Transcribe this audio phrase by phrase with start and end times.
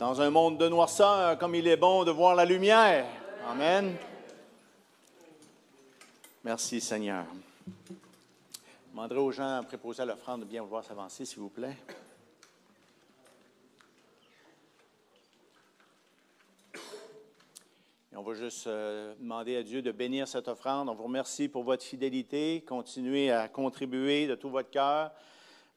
[0.00, 3.04] Dans un monde de noirceur, comme il est bon de voir la lumière.
[3.46, 3.94] Amen.
[6.42, 7.26] Merci Seigneur.
[7.86, 11.76] Je demanderai aux gens préposés à l'offrande de bien vouloir s'avancer, s'il vous plaît.
[18.10, 20.88] Et on va juste euh, demander à Dieu de bénir cette offrande.
[20.88, 22.64] On vous remercie pour votre fidélité.
[22.66, 25.10] Continuez à contribuer de tout votre cœur.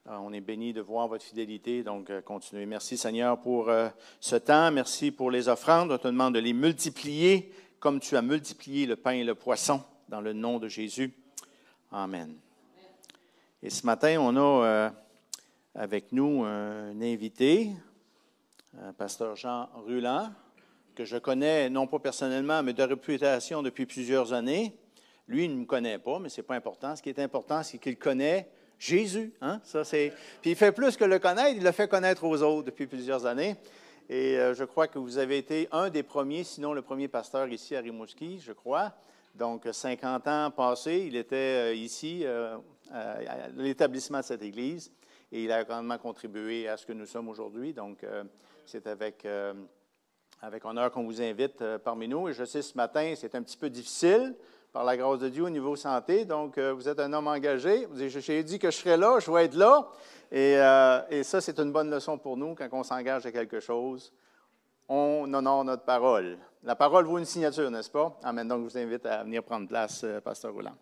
[0.10, 2.66] Euh, on est béni de voir votre fidélité, donc euh, continuez.
[2.66, 3.72] Merci Seigneur pour
[4.20, 4.70] ce temps.
[4.72, 5.92] Merci pour les offrandes.
[5.92, 9.82] On te demande de les multiplier comme tu as multiplié le pain et le poisson
[10.10, 11.14] dans le nom de Jésus.
[11.92, 12.36] Amen.
[13.62, 14.92] Et ce matin, on a
[15.76, 17.72] avec nous un invité,
[18.98, 20.32] pasteur Jean Ruland
[20.96, 24.78] que je connais, non pas personnellement, mais de réputation depuis plusieurs années.
[25.28, 26.96] Lui, il ne me connaît pas, mais ce n'est pas important.
[26.96, 28.50] Ce qui est important, c'est qu'il connaît
[28.80, 29.34] Jésus.
[29.42, 29.60] Hein?
[29.64, 30.14] Ça, c'est...
[30.42, 33.26] Puis il fait plus que le connaître, il le fait connaître aux autres depuis plusieurs
[33.26, 33.56] années.
[34.10, 37.48] Et euh, je crois que vous avez été un des premiers, sinon le premier pasteur
[37.48, 38.94] ici à Rimouski, je crois.
[39.34, 42.58] Donc, 50 ans passés, il était euh, ici euh,
[42.92, 44.92] à l'établissement de cette Église
[45.32, 47.74] et il a grandement contribué à ce que nous sommes aujourd'hui.
[47.74, 48.06] Donc,
[48.66, 49.26] c'est avec
[50.42, 52.30] avec honneur qu'on vous invite parmi nous.
[52.30, 54.36] Et je sais, ce matin, c'est un petit peu difficile
[54.74, 56.26] par la grâce de Dieu au niveau santé.
[56.26, 57.88] Donc, euh, vous êtes un homme engagé.
[57.96, 59.88] J'ai dit que je serais là, je vais être là.
[60.32, 63.60] Et, euh, et ça, c'est une bonne leçon pour nous quand on s'engage à quelque
[63.60, 64.12] chose.
[64.90, 66.40] On honore notre parole.
[66.64, 68.18] La parole vaut une signature, n'est-ce pas?
[68.24, 68.48] Amen.
[68.48, 70.76] Donc, je vous invite à venir prendre place, Pasteur Roland.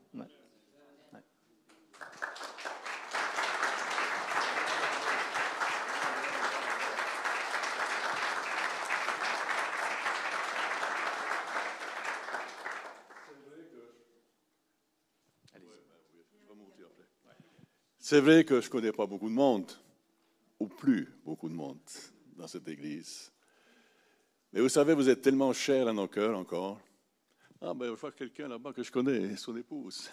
[18.11, 19.71] C'est vrai que je ne connais pas beaucoup de monde,
[20.59, 21.79] ou plus beaucoup de monde
[22.35, 23.31] dans cette église.
[24.51, 26.77] Mais vous savez, vous êtes tellement cher à nos cœurs encore.
[27.61, 30.11] Ah, ben, je vois quelqu'un là-bas que je connais, son épouse.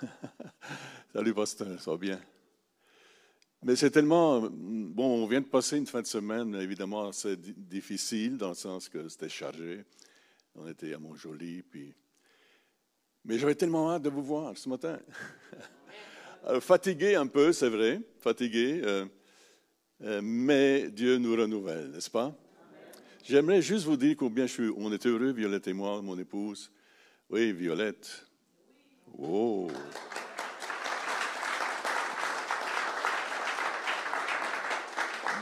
[1.13, 2.21] Salut, pasteur, ça va bien?
[3.65, 4.49] Mais c'est tellement.
[4.49, 8.89] Bon, on vient de passer une fin de semaine, évidemment, assez difficile, dans le sens
[8.89, 9.85] que c'était chargé.
[10.55, 11.93] On était à Montjoli, puis.
[13.25, 15.01] Mais j'avais tellement hâte de vous voir ce matin.
[16.49, 19.05] Euh, fatigué un peu, c'est vrai, fatigué, euh,
[20.03, 22.35] euh, mais Dieu nous renouvelle, n'est-ce pas?
[23.23, 26.73] J'aimerais juste vous dire combien je suis, on est heureux, Violette et moi, mon épouse.
[27.29, 28.25] Oui, Violette.
[29.19, 29.69] Oh.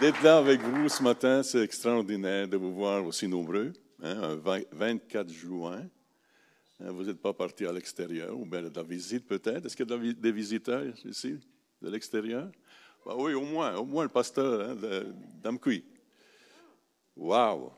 [0.00, 3.72] D'être là avec vous ce matin, c'est extraordinaire de vous voir aussi nombreux.
[4.02, 4.40] Hein,
[4.72, 5.88] 24 juin, Hein,
[6.78, 9.66] vous n'êtes pas parti à l'extérieur, ou bien de la visite peut-être?
[9.66, 11.38] Est-ce qu'il y a des visiteurs ici,
[11.80, 12.50] de l'extérieur?
[13.04, 14.76] Bah oui, au moins, au moins le pasteur hein,
[15.42, 15.84] d'Amqui.
[17.16, 17.72] Waouh!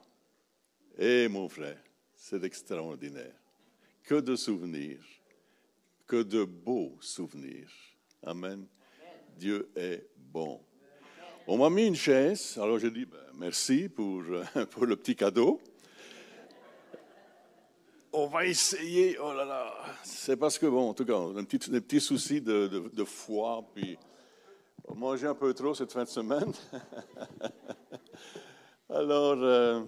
[0.98, 1.80] Eh mon frère,
[2.16, 3.34] c'est extraordinaire.
[4.02, 5.04] Que de souvenirs,
[6.06, 7.70] que de beaux souvenirs.
[8.22, 8.66] Amen.
[9.36, 10.60] Dieu est bon.
[11.46, 14.24] On m'a mis une chaise, alors je dis ben, merci pour,
[14.70, 15.60] pour le petit cadeau
[18.18, 19.16] on va essayer.
[19.18, 19.72] Oh là là.
[20.02, 22.66] C'est parce que, bon, en tout cas, on a un petit, des petits soucis de,
[22.66, 23.04] de,
[23.74, 23.96] puis
[24.86, 26.52] on mangeait un peu trop cette fin de semaine.
[28.90, 29.82] Alors, euh,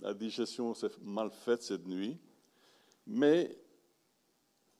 [0.00, 2.16] la digestion s'est mal faite cette nuit.
[3.06, 3.56] Mais,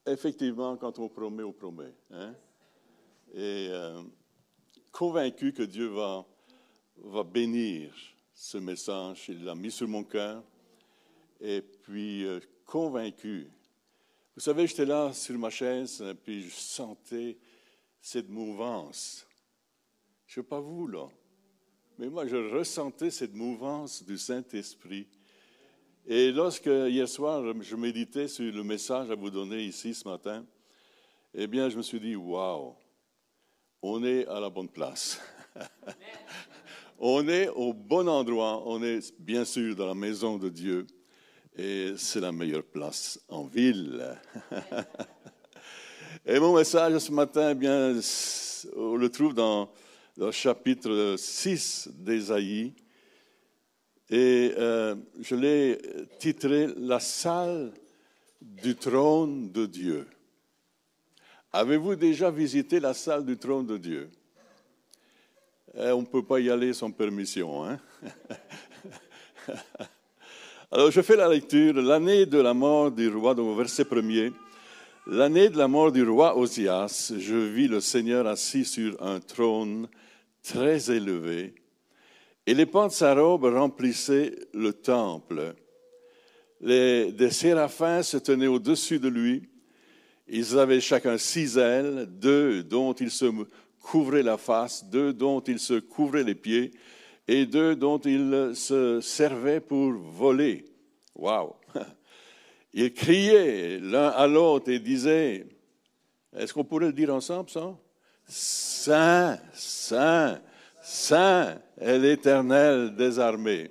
[0.07, 1.95] effectivement, quand on promet, on promet.
[2.11, 2.35] Hein?
[3.35, 4.03] Et euh,
[4.91, 6.25] convaincu que Dieu va,
[6.97, 7.93] va bénir
[8.33, 10.43] ce message, il l'a mis sur mon cœur
[11.41, 13.50] et puis euh, convaincu.
[14.34, 17.38] Vous savez, j'étais là sur ma chaise, et puis je sentais
[18.00, 19.26] cette mouvance.
[20.26, 21.09] Je ne sais pas vous, là,
[21.99, 25.09] mais moi, je ressentais cette mouvance du Saint-Esprit.
[26.06, 30.47] Et lorsque, hier soir, je méditais sur le message à vous donner ici ce matin,
[31.34, 32.75] eh bien, je me suis dit, waouh,
[33.82, 35.20] on est à la bonne place.
[36.99, 40.87] on est au bon endroit, on est bien sûr dans la maison de Dieu
[41.58, 44.16] et c'est la meilleure place en ville.
[46.26, 47.99] et mon message ce matin, eh bien,
[48.76, 49.69] on le trouve dans
[50.16, 52.72] le chapitre 6 d'Ésaïe.
[54.08, 55.78] Et euh, je l'ai
[56.19, 57.72] titré La salle
[58.40, 60.06] du trône de Dieu.
[61.52, 64.10] Avez-vous déjà visité la salle du trône de Dieu?
[65.75, 67.64] Eh, On ne peut pas y aller sans permission.
[67.64, 67.81] Hein?
[70.70, 71.73] Alors, je fais la lecture.
[71.81, 74.32] L'année de la mort du roi, dans le verset premier.
[75.06, 79.88] L'année de la mort du roi Osias, je vis le Seigneur assis sur un trône
[80.43, 81.55] très élevé,
[82.47, 85.55] Et les pans de sa robe remplissaient le temple.
[86.61, 89.49] Les, des séraphins se tenaient au-dessus de lui.
[90.29, 93.32] Ils avaient chacun six ailes, deux dont ils se
[93.81, 96.73] couvraient la face, deux dont ils se couvraient les pieds,
[97.29, 100.65] et deux dont ils se servaient pour voler.
[101.15, 101.55] Waouh!
[102.73, 105.47] Ils criaient l'un à l'autre et disaient,
[106.37, 107.77] est-ce qu'on pourrait le dire ensemble ça?
[108.27, 110.41] Saint, Saint,
[110.83, 113.71] Saint est l'Éternel des armées.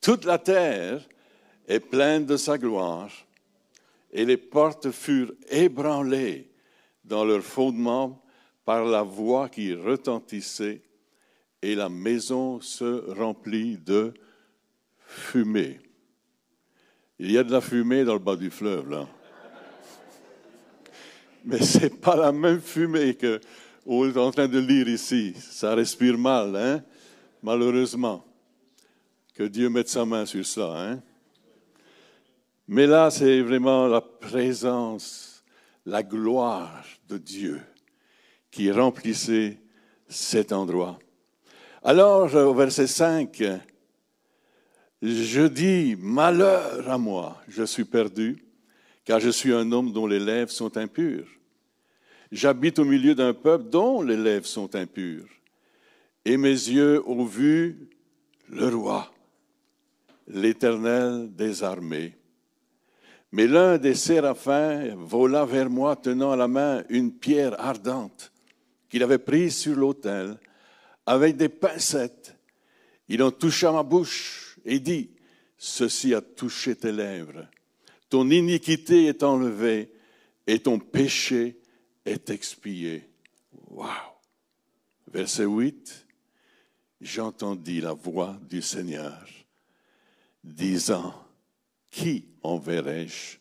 [0.00, 1.06] Toute la terre
[1.68, 3.10] est pleine de sa gloire,
[4.12, 6.50] et les portes furent ébranlées
[7.04, 8.22] dans leur fondement
[8.64, 10.82] par la voix qui retentissait,
[11.66, 14.14] et la maison se remplit de
[14.98, 15.80] fumée.
[17.18, 19.08] Il y a de la fumée dans le bas du fleuve, là.
[21.44, 23.40] Mais ce n'est pas la même fumée que
[23.84, 25.34] on est en train de lire ici.
[25.40, 26.84] Ça respire mal, hein?
[27.42, 28.24] malheureusement.
[29.34, 30.72] Que Dieu mette sa main sur ça.
[30.76, 31.02] Hein?
[32.68, 35.42] Mais là, c'est vraiment la présence,
[35.84, 37.60] la gloire de Dieu
[38.52, 39.58] qui remplissait
[40.08, 41.00] cet endroit.
[41.88, 43.44] Alors, au verset 5,
[45.00, 48.42] je dis, malheur à moi, je suis perdu,
[49.04, 51.28] car je suis un homme dont les lèvres sont impures.
[52.32, 55.28] J'habite au milieu d'un peuple dont les lèvres sont impures.
[56.24, 57.88] Et mes yeux ont vu
[58.48, 59.14] le roi,
[60.26, 62.16] l'Éternel des armées.
[63.30, 68.32] Mais l'un des séraphins vola vers moi tenant à la main une pierre ardente
[68.88, 70.36] qu'il avait prise sur l'autel
[71.06, 72.36] avec des pincettes.
[73.08, 75.10] Il en toucha ma bouche et dit,
[75.58, 77.46] Ceci a touché tes lèvres.
[78.10, 79.90] Ton iniquité est enlevée
[80.46, 81.58] et ton péché
[82.04, 83.08] est expié.
[83.70, 83.86] Wow.
[85.10, 86.06] Verset 8.
[87.00, 89.26] J'entendis la voix du Seigneur
[90.44, 91.14] disant,
[91.90, 93.38] Qui enverrai-je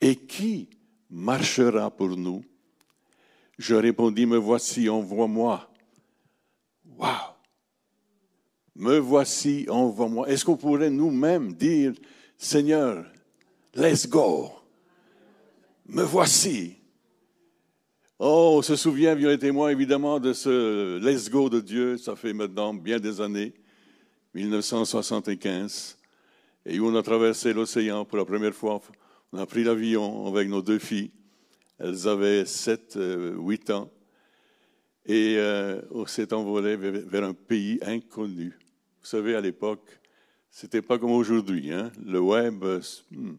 [0.00, 0.68] Et qui
[1.10, 2.44] marchera pour nous?
[3.58, 5.70] Je répondis, Me voici, envoie-moi.
[6.98, 7.34] Wow.
[8.76, 10.28] Me voici, envoie-moi.
[10.28, 11.92] Est-ce qu'on pourrait nous-mêmes dire,
[12.36, 13.04] Seigneur,
[13.74, 14.50] let's go?
[15.86, 16.78] Me voici,
[18.20, 22.16] Oh, on se souvient, bien les témoins, évidemment, de ce Let's Go de Dieu, ça
[22.16, 23.54] fait maintenant bien des années,
[24.34, 25.96] 1975,
[26.66, 28.80] et où on a traversé l'océan pour la première fois.
[29.32, 31.12] On a pris l'avion avec nos deux filles.
[31.78, 32.98] Elles avaient 7,
[33.38, 33.90] 8 euh, ans.
[35.08, 38.58] Et euh, on s'est envolé vers un pays inconnu.
[39.00, 39.88] Vous savez, à l'époque,
[40.50, 41.72] c'était pas comme aujourd'hui.
[41.72, 41.90] Hein?
[42.04, 42.62] Le web,
[43.10, 43.38] il hmm,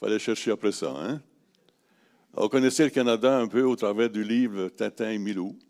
[0.00, 0.94] fallait chercher après ça.
[0.96, 1.20] Hein?
[2.32, 5.54] On connaissait le Canada un peu au travers du livre Tintin et Milou.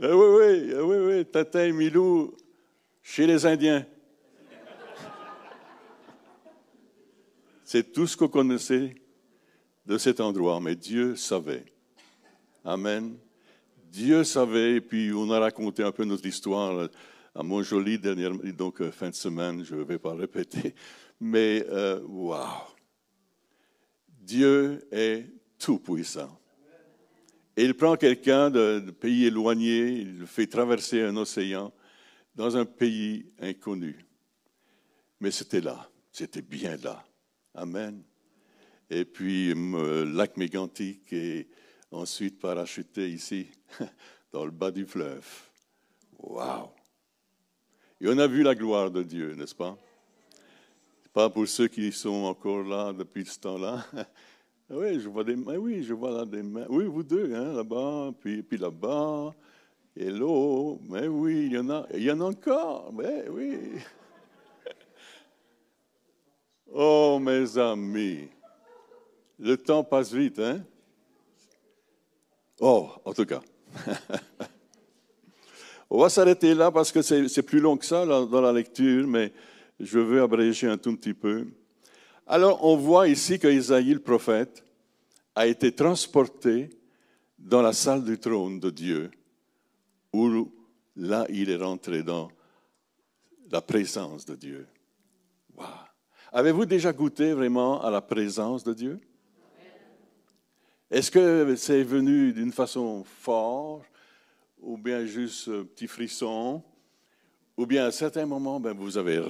[0.00, 2.32] Ah oui, oui, ah oui, oui, Tintin et Milou
[3.02, 3.84] chez les Indiens.
[7.64, 8.94] C'est tout ce qu'on connaissait
[9.88, 11.64] de cet endroit, mais Dieu savait.
[12.62, 13.16] Amen.
[13.90, 16.90] Dieu savait, et puis on a raconté un peu notre histoire
[17.34, 20.74] à Montjoli dernière, donc euh, fin de semaine, je ne vais pas répéter.
[21.18, 22.44] Mais euh, waouh!
[24.20, 25.24] Dieu est
[25.58, 26.38] tout-puissant.
[27.56, 31.72] Et il prend quelqu'un de, pays éloigné, il le fait traverser un océan
[32.34, 34.04] dans un pays inconnu.
[35.18, 37.02] Mais c'était là, c'était bien là.
[37.54, 38.02] Amen.
[38.90, 41.48] Et puis, le lac mégantique et
[41.90, 43.48] ensuite parachuté ici,
[44.32, 45.26] dans le bas du fleuve.
[46.18, 46.68] Waouh!
[48.00, 49.76] Et on a vu la gloire de Dieu, n'est-ce pas?
[51.12, 53.84] Pas pour ceux qui sont encore là depuis ce temps-là.
[54.70, 55.56] oui, je vois des mains.
[55.56, 56.66] Oui, je vois là des mains.
[56.68, 59.34] Oui, vous deux, hein, là-bas, puis, puis là-bas.
[59.96, 63.58] Hello, mais oui, il y en a, il y en a encore, mais oui.
[66.70, 68.28] Oh, mes amis,
[69.38, 70.62] le temps passe vite, hein?
[72.60, 73.40] Oh, en tout cas.
[75.90, 79.32] On va s'arrêter là parce que c'est plus long que ça dans la lecture, mais
[79.80, 81.46] je veux abréger un tout petit peu.
[82.26, 84.62] Alors, on voit ici qu'Isaïe, le prophète,
[85.34, 86.68] a été transporté
[87.38, 89.10] dans la salle du trône de Dieu,
[90.12, 90.50] où
[90.94, 92.28] là, il est rentré dans
[93.50, 94.66] la présence de Dieu.
[95.56, 95.64] Wow.
[96.32, 99.00] Avez-vous déjà goûté vraiment à la présence de Dieu?
[100.90, 103.86] Est-ce que c'est venu d'une façon forte
[104.60, 106.62] ou bien juste un petit frisson
[107.56, 109.20] ou bien à certains moments, ben, vous avez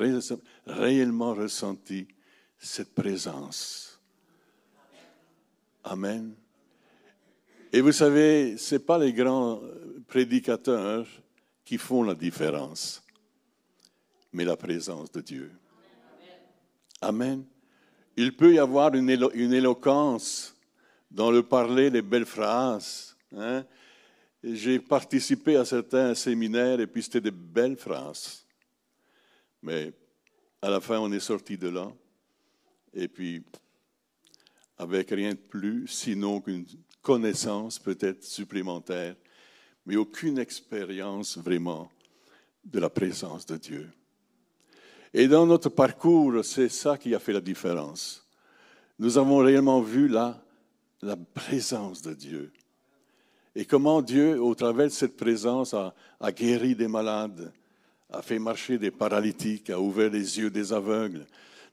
[0.66, 2.06] réellement ressenti
[2.58, 3.98] cette présence?
[5.82, 6.34] Amen.
[7.72, 9.60] Et vous savez, ce n'est pas les grands
[10.06, 11.06] prédicateurs
[11.64, 13.02] qui font la différence,
[14.32, 15.52] mais la présence de Dieu.
[17.00, 17.44] Amen.
[18.16, 20.54] Il peut y avoir une, éloquence
[21.10, 23.16] dans le parler, les belles phrases.
[23.36, 23.64] Hein.
[24.42, 28.46] J'ai participé à certains séminaires et puis c'était de belles phrases.
[29.62, 29.92] Mais
[30.62, 31.90] à la fin, on est sorti de là.
[32.94, 33.44] Et puis,
[34.76, 36.66] avec rien de plus, sinon qu'une
[37.02, 39.16] connaissance peut-être supplémentaire,
[39.86, 41.90] mais aucune expérience vraiment
[42.64, 43.90] de la présence de Dieu.
[45.14, 48.26] Et dans notre parcours, c'est ça qui a fait la différence.
[48.98, 50.44] Nous avons réellement vu là
[51.02, 52.52] la présence de Dieu.
[53.54, 55.94] Et comment Dieu, au travers de cette présence, a,
[56.32, 57.52] guéri des malades,
[58.10, 61.26] a fait marcher des paralytiques, a ouvert les yeux des aveugles.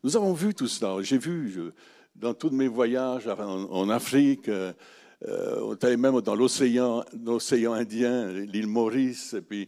[0.04, 1.02] Nous avons vu tout cela.
[1.02, 1.72] J'ai vu
[2.16, 4.74] dans tous mes voyages en, Afrique, euh,
[5.74, 9.68] était même dans l'océan, l'océan Indien, l'île Maurice, et puis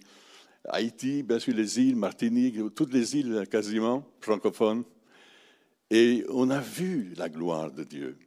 [0.67, 4.83] Haïti, bien sûr les îles, Martinique, toutes les îles quasiment francophones.
[5.89, 8.17] Et on a vu la gloire de Dieu.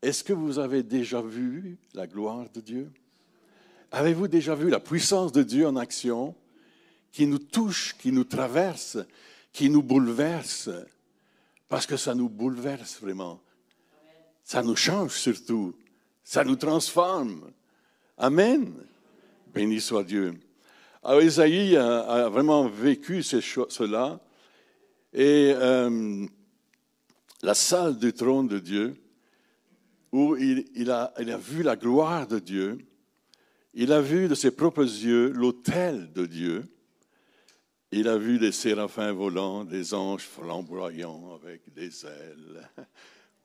[0.00, 2.90] Est-ce que vous avez déjà vu la gloire de Dieu?
[3.90, 6.34] Avez-vous déjà vu la puissance de Dieu en action
[7.10, 8.98] qui nous touche, qui nous traverse,
[9.52, 10.70] qui nous bouleverse,
[11.68, 13.40] parce que ça nous bouleverse vraiment.
[14.44, 15.74] Ça nous change surtout.
[16.22, 17.50] Ça nous transforme.
[18.16, 18.72] Amen.
[19.52, 20.34] Béni soit Dieu.
[21.02, 24.20] Alors Isaïe a, vraiment vécu cela.
[25.12, 26.26] Et euh,
[27.42, 28.96] la salle du trône de Dieu,
[30.12, 32.78] où il, a, vu la gloire de Dieu,
[33.74, 36.64] il a vu de ses propres yeux l'autel de Dieu,
[37.90, 42.68] il a vu des séraphins volants, des anges flamboyants avec des ailes.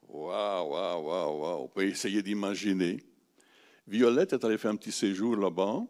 [0.06, 1.64] Waouh, waouh, waouh, waouh.
[1.64, 3.02] On peut essayer d'imaginer.
[3.88, 5.82] Violette est allée faire un petit séjour là-bas,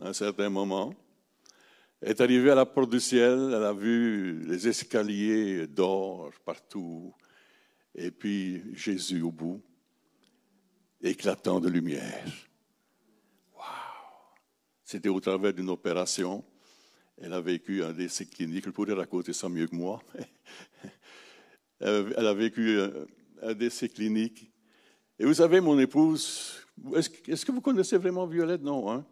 [0.00, 0.94] à un certain moment.
[2.00, 7.12] Elle est arrivée à la porte du ciel, elle a vu les escaliers d'or partout,
[7.94, 9.62] et puis Jésus au bout,
[11.04, 12.24] éclatant de lumière.
[13.56, 13.64] Waouh!
[14.84, 16.44] C'était au travers d'une opération
[17.20, 18.64] elle a vécu un décès clinique.
[18.66, 20.02] Elle pourrait raconter ça mieux que moi.
[21.80, 22.78] Elle a vécu
[23.42, 24.50] un décès clinique.
[25.18, 26.60] Et vous savez, mon épouse,
[26.94, 28.62] est-ce que vous connaissez vraiment Violette?
[28.62, 29.04] Non, hein?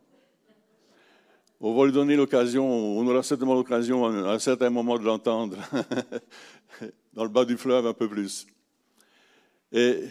[1.61, 5.59] On va lui donner l'occasion, on aura certainement l'occasion à un certain moment de l'entendre,
[7.13, 8.49] dans le bas du fleuve un peu plus.
[9.71, 10.09] Et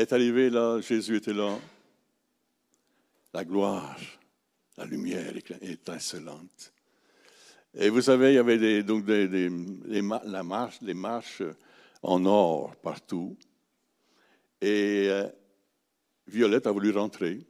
[0.00, 1.58] est arrivé là, Jésus était là,
[3.34, 3.96] la gloire
[4.76, 6.72] la lumière étincelante.
[7.74, 9.50] Et vous savez, il y avait des, donc des,
[10.24, 11.42] la marche, les marches
[12.02, 13.36] en or partout.
[14.60, 15.28] Et euh,
[16.26, 17.40] Violette a voulu rentrer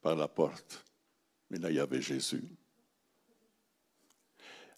[0.00, 0.84] par la porte.
[1.50, 2.44] Mais là, il y avait Jésus.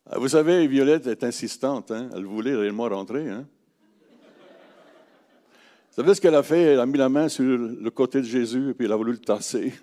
[0.06, 1.90] Ah, vous savez, Violette est insistante.
[1.90, 2.10] Hein?
[2.14, 3.28] Elle voulait réellement rentrer.
[3.30, 3.48] Hein?
[5.92, 6.62] Vous savez ce qu'elle a fait?
[6.62, 9.12] Elle a mis la main sur le côté de Jésus et puis elle a voulu
[9.12, 9.74] le tasser.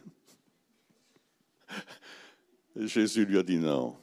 [2.76, 3.96] Jésus lui a dit non,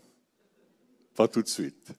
[1.17, 1.93] pas tout de suite.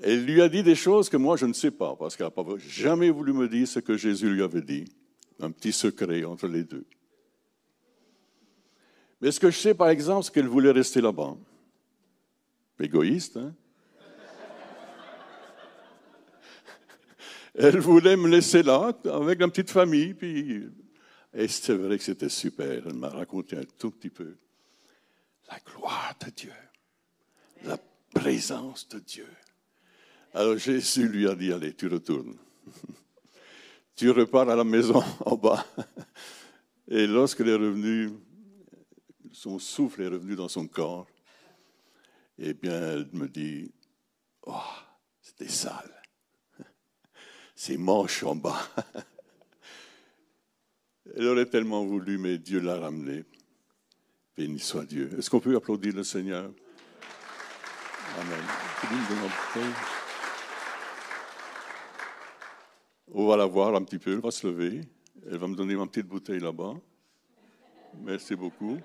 [0.00, 2.56] Elle lui a dit des choses que moi je ne sais pas, parce qu'elle n'a
[2.56, 4.86] jamais voulu me dire ce que Jésus lui avait dit.
[5.38, 6.86] Un petit secret entre les deux.
[9.20, 11.36] Mais ce que je sais, par exemple, c'est qu'elle voulait rester là-bas?
[12.80, 13.54] Égoïste, hein?
[17.54, 20.68] Elle voulait me laisser là, avec une petite famille, puis...
[21.36, 22.86] Et c'est vrai que c'était super.
[22.86, 24.36] Elle m'a raconté un tout petit peu
[25.50, 26.52] la gloire de Dieu,
[27.64, 27.78] la
[28.12, 29.28] présence de Dieu.
[30.32, 32.36] Alors Jésus lui a dit, allez, tu retournes.
[33.96, 35.64] tu repars à la maison en bas.
[36.88, 38.12] Et lorsqu'elle est revenue,
[39.32, 41.06] son souffle est revenu dans son corps.
[42.38, 43.70] Eh bien, elle me dit,
[44.42, 44.54] oh,
[45.20, 46.02] c'était sale.
[47.66, 48.60] C'est moche en bas.
[51.16, 53.24] Elle aurait tellement voulu, mais Dieu l'a ramenée.
[54.36, 55.10] Béni soit Dieu.
[55.16, 56.52] Est-ce qu'on peut applaudir le Seigneur?
[58.20, 58.44] Amen.
[63.14, 64.82] On va la voir un petit peu, elle va se lever.
[65.26, 66.74] Elle va me donner ma petite bouteille là-bas.
[68.02, 68.78] Merci beaucoup.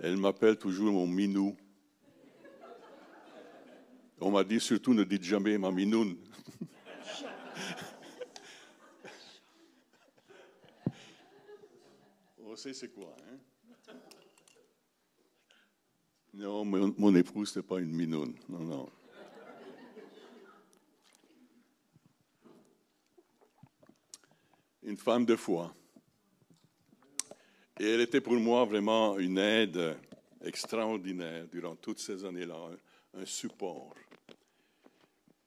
[0.00, 1.56] Elle m'appelle toujours mon minou.
[4.20, 6.16] On m'a dit surtout ne dites jamais ma minoune.
[12.56, 13.94] Sait c'est quoi, hein?
[16.34, 18.34] Non, mon, épouse, n'est pas une minoune.
[18.48, 18.88] Non, non.
[24.82, 25.74] une femme de foi.
[27.78, 29.96] Et elle était pour moi vraiment une aide
[30.42, 32.70] extraordinaire durant toutes ces années-là,
[33.14, 33.94] un, support.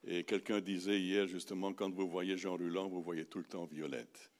[0.03, 3.65] Et quelqu'un disait hier, justement, quand vous voyez Jean Ruland, vous voyez tout le temps
[3.65, 4.31] Violette.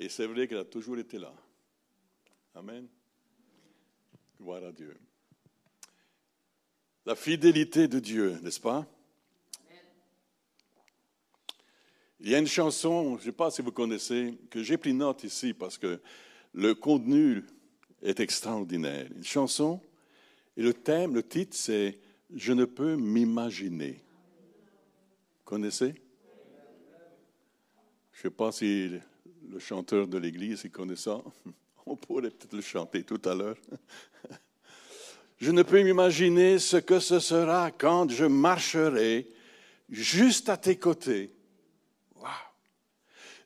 [0.00, 1.34] Et c'est vrai qu'elle a toujours été là.
[2.54, 2.86] Amen.
[4.40, 4.96] Gloire à Dieu.
[7.04, 8.86] La fidélité de Dieu, n'est-ce pas?
[12.20, 14.94] Il y a une chanson, je ne sais pas si vous connaissez, que j'ai pris
[14.94, 16.00] note ici parce que
[16.52, 17.44] le contenu
[18.02, 19.08] est extraordinaire.
[19.16, 19.80] Une chanson,
[20.56, 21.98] et le thème, le titre, c'est
[22.34, 24.00] Je ne peux m'imaginer.
[25.44, 25.94] Connaissez?
[28.12, 28.90] Je ne sais pas si
[29.50, 31.22] le chanteur de l'église connaît ça.
[31.86, 33.56] On pourrait peut-être le chanter tout à l'heure.
[35.38, 39.28] Je ne peux m'imaginer ce que ce sera quand je marcherai
[39.88, 41.30] juste à tes côtés.
[42.16, 42.26] Wow.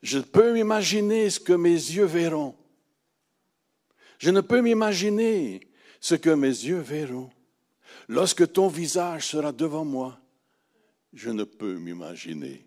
[0.02, 2.56] Je peux m'imaginer ce que mes yeux verront.
[4.18, 5.60] Je ne peux m'imaginer
[6.00, 7.30] ce que mes yeux verront.
[8.08, 10.18] Lorsque ton visage sera devant moi,
[11.12, 12.66] je ne peux m'imaginer.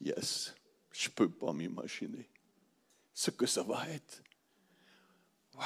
[0.00, 0.54] Yes,
[0.98, 2.28] je ne peux pas m'imaginer
[3.14, 4.20] ce que ça va être.
[5.54, 5.62] Wow.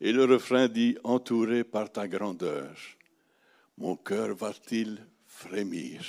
[0.00, 2.76] Et le refrain dit, entouré par ta grandeur,
[3.78, 6.04] mon cœur va-t-il frémir?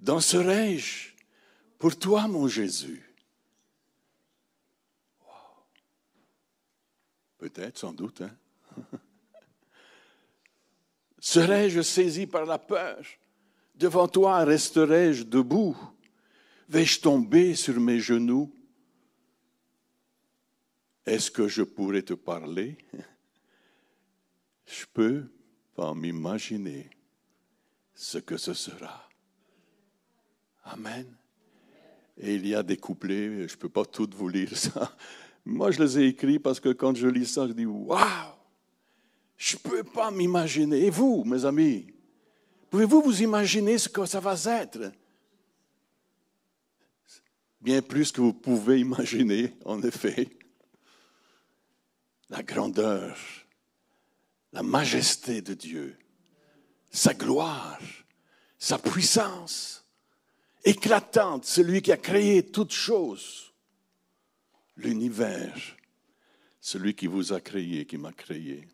[0.00, 1.10] Danserai-je
[1.78, 3.04] pour toi, mon Jésus
[7.38, 8.22] Peut-être, sans doute.
[8.22, 8.36] Hein?
[11.20, 12.98] Serais-je saisi par la peur
[13.78, 15.76] Devant toi resterai-je debout?
[16.68, 18.52] Vais-je tomber sur mes genoux?
[21.06, 22.76] Est-ce que je pourrais te parler?
[24.66, 25.24] Je peux
[25.74, 26.90] pas m'imaginer
[27.94, 29.08] ce que ce sera.
[30.64, 31.06] Amen.
[32.18, 34.94] Et il y a des couplets, je ne peux pas tout vous lire ça.
[35.46, 38.34] Moi, je les ai écrits parce que quand je lis ça, je dis Waouh
[39.36, 40.84] Je ne peux pas m'imaginer.
[40.84, 41.86] Et vous, mes amis,
[42.70, 44.92] pouvez-vous vous imaginer ce que ça va être?
[47.60, 50.28] Bien plus que vous pouvez imaginer, en effet.
[52.30, 53.16] La grandeur,
[54.52, 55.98] la majesté de Dieu,
[56.90, 57.80] sa gloire,
[58.58, 59.84] sa puissance
[60.64, 63.52] éclatante, celui qui a créé toutes choses,
[64.76, 65.76] l'univers,
[66.60, 68.68] celui qui vous a créé, qui m'a créé.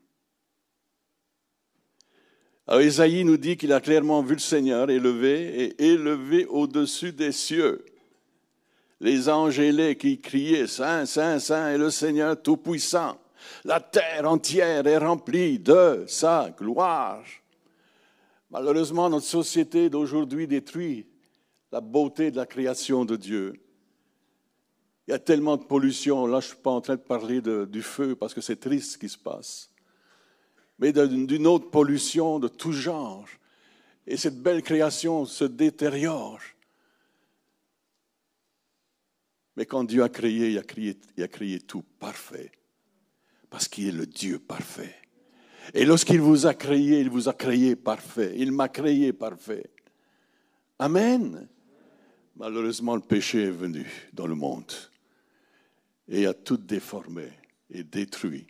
[2.66, 7.33] Alors Isaïe nous dit qu'il a clairement vu le Seigneur élevé et élevé au-dessus des
[7.33, 7.85] cieux.
[9.00, 13.18] Les anges ailés qui criaient Saint, Saint, Saint est le Seigneur Tout-Puissant.
[13.64, 17.22] La terre entière est remplie de sa gloire.
[18.50, 21.07] Malheureusement, notre société d'aujourd'hui détruit
[21.70, 23.61] la beauté de la création de Dieu.
[25.07, 26.27] Il y a tellement de pollution.
[26.27, 28.92] Là, je ne suis pas en train de parler du feu parce que c'est triste
[28.92, 29.73] ce qui se passe.
[30.78, 33.26] Mais d'une autre pollution de tout genre.
[34.06, 36.40] Et cette belle création se détériore.
[39.56, 40.58] Mais quand Dieu a créé, il
[41.22, 42.50] a créé, tout parfait
[43.48, 44.96] parce qu'il est le Dieu parfait.
[45.72, 48.34] Et lorsqu'il vous a créé, il vous a créé parfait.
[48.37, 49.70] Il m'a créé parfait.
[50.78, 51.48] Amen.
[52.37, 54.72] Malheureusement, le péché est venu dans le monde
[56.08, 57.28] et a tout déformé
[57.70, 58.46] et détruit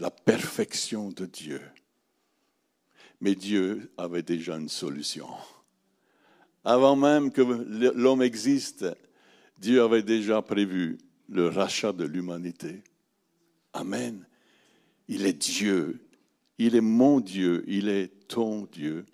[0.00, 1.60] la perfection de Dieu.
[3.20, 5.28] Mais Dieu avait déjà une solution.
[6.64, 8.86] Avant même que l'homme existe,
[9.58, 12.82] Dieu avait déjà prévu le rachat de l'humanité.
[13.74, 14.26] Amen.
[15.06, 16.08] Il est Dieu.
[16.56, 17.62] Il est mon Dieu.
[17.66, 19.04] Il est ton Dieu.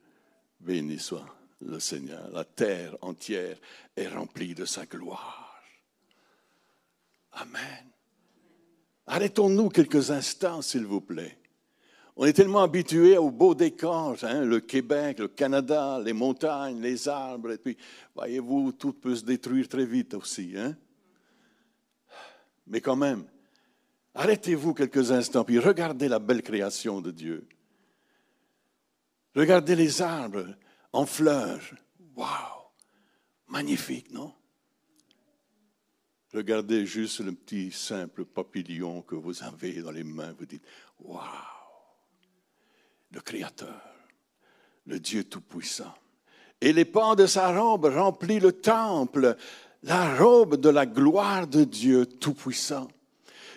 [0.60, 1.26] Béni soit
[1.60, 2.30] le Seigneur.
[2.30, 3.58] La terre entière
[3.96, 5.60] est remplie de sa gloire.
[7.32, 7.95] Amen.
[9.06, 11.38] Arrêtons-nous quelques instants, s'il vous plaît.
[12.16, 17.08] On est tellement habitué au beau décor, hein, le Québec, le Canada, les montagnes, les
[17.08, 17.76] arbres, et puis,
[18.14, 20.54] voyez-vous, tout peut se détruire très vite aussi.
[20.56, 20.74] Hein.
[22.66, 23.26] Mais quand même,
[24.16, 27.46] Arrêtez-vous quelques instants, puis regardez la belle création de Dieu.
[29.34, 30.46] Regardez les arbres
[30.90, 31.74] en fleurs.
[32.16, 32.30] Waouh!
[33.46, 34.32] Magnifique, non?
[36.36, 40.34] Regardez juste le petit simple papillon que vous avez dans les mains.
[40.38, 40.62] Vous dites,
[41.00, 41.22] waouh!
[43.10, 43.80] Le Créateur,
[44.84, 45.94] le Dieu Tout-Puissant.
[46.60, 49.34] Et les pans de sa robe remplissent le temple,
[49.82, 52.88] la robe de la gloire de Dieu Tout-Puissant.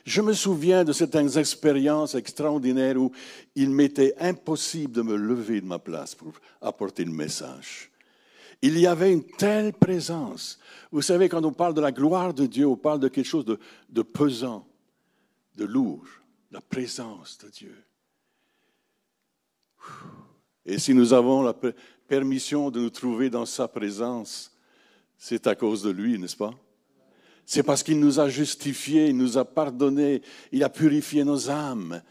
[0.06, 3.12] Je me souviens de certaines expériences extraordinaires où
[3.56, 7.92] il m'était impossible de me lever de ma place pour apporter le message.
[8.62, 10.60] Il y avait une telle présence.
[10.92, 13.46] Vous savez, quand on parle de la gloire de Dieu, on parle de quelque chose
[13.46, 14.68] de, pesant,
[15.56, 16.06] de lourd,
[16.52, 17.76] la présence de Dieu.
[20.66, 21.56] Et si nous avons la
[22.08, 24.52] permission de nous trouver dans sa présence,
[25.18, 26.54] c'est à cause de lui, n'est-ce pas?
[27.46, 32.02] C'est parce qu'il nous a justifiés, il nous a pardonnés, il a purifié nos âmes.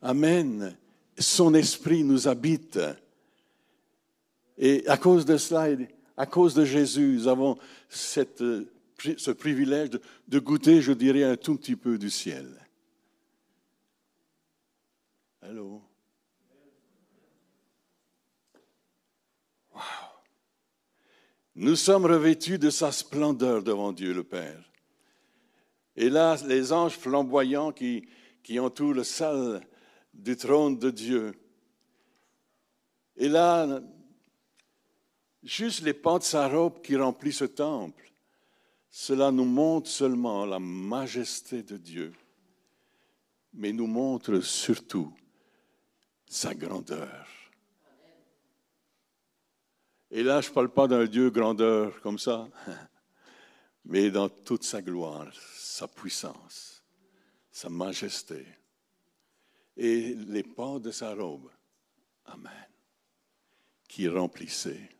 [0.00, 0.76] Amen.
[1.18, 2.78] Son esprit nous habite.
[4.58, 5.68] Et à cause de cela,
[6.16, 7.56] à cause de Jésus, nous avons
[7.88, 8.42] cette,
[9.16, 9.90] ce privilège
[10.26, 12.48] de, goûter, je dirais, un tout petit peu du ciel.
[15.40, 15.80] Allô?
[21.54, 24.64] Nous sommes revêtus de sa splendeur devant Dieu le Père.
[25.96, 28.08] Et là, les anges flamboyants qui,
[28.42, 29.60] qui entourent le salle
[30.14, 31.32] du trône de Dieu.
[33.16, 33.80] Et là,
[35.48, 38.12] juste les pans de sa robe qui remplissent ce temple,
[38.90, 42.12] cela nous montre seulement la majesté de Dieu,
[43.54, 45.12] mais nous montre surtout
[46.26, 47.26] sa grandeur.
[50.10, 52.48] Et là, je ne parle pas d'un Dieu grandeur comme ça,
[53.84, 56.82] mais dans toute sa gloire, sa puissance,
[57.50, 58.46] sa majesté
[59.76, 61.50] et les pans de sa robe.
[62.26, 62.68] Amen.
[63.88, 64.97] Qui remplissait.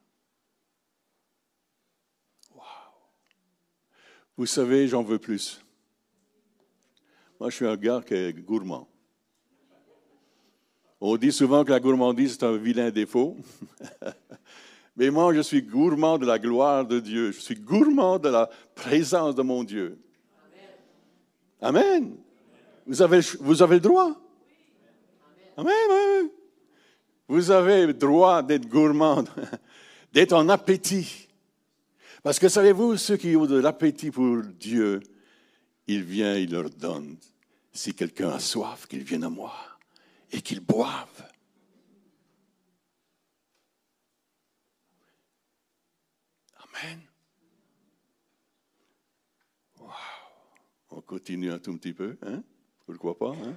[4.38, 5.61] Vous savez, j'en veux plus.
[7.40, 8.88] Moi, je suis un gars qui est gourmand.
[11.01, 13.37] On dit souvent que la gourmandise, c'est un vilain défaut.
[14.96, 17.33] Mais moi, je suis gourmand de la gloire de Dieu.
[17.33, 19.98] Je suis gourmand de la présence de mon Dieu.
[21.61, 22.16] Amen.
[22.87, 24.14] Vous, avez, le droit.
[25.57, 26.31] Amen.
[27.27, 29.24] Vous avez le droit d'être gourmand,
[30.12, 31.28] d'être en appétit.
[32.23, 35.01] Parce que savez-vous, ceux qui ont de l'appétit pour Dieu,
[35.87, 37.17] il vient, il leur donne.
[37.73, 39.55] Si quelqu'un a soif, qu'il vienne à moi
[40.33, 41.31] et qu'il boive.
[46.57, 47.01] Amen.
[49.79, 49.91] Wow.
[50.91, 52.43] On continue un tout petit peu, hein?
[52.85, 53.57] Pourquoi pas, hein?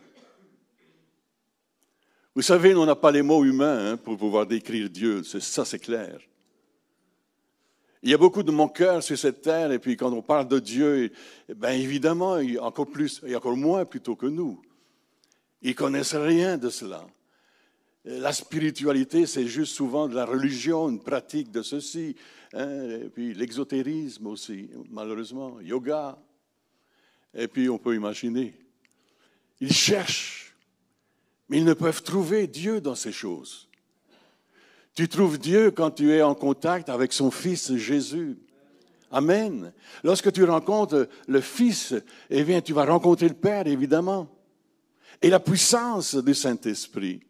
[2.33, 5.79] Vous savez, on n'a pas les mots humains hein, pour pouvoir décrire Dieu, ça c'est
[5.79, 6.19] clair.
[8.03, 10.59] Il y a beaucoup de cœur sur cette terre, et puis quand on parle de
[10.59, 11.11] Dieu,
[11.55, 14.59] bien évidemment, il y a encore plus, il y a encore moins plutôt que nous.
[15.61, 17.05] Ils connaissent rien de cela.
[18.03, 22.15] La spiritualité, c'est juste souvent de la religion, une pratique de ceci.
[22.53, 26.17] Hein, et puis l'exotérisme aussi, malheureusement, yoga.
[27.35, 28.55] Et puis on peut imaginer.
[29.59, 30.55] Ils cherchent,
[31.47, 33.69] mais ils ne peuvent trouver Dieu dans ces choses.
[34.93, 38.37] Tu trouves Dieu quand tu es en contact avec son Fils Jésus.
[39.11, 39.73] Amen.
[40.03, 41.93] Lorsque tu rencontres le Fils,
[42.29, 44.27] eh bien, tu vas rencontrer le Père, évidemment.
[45.21, 47.21] Et la puissance du Saint-Esprit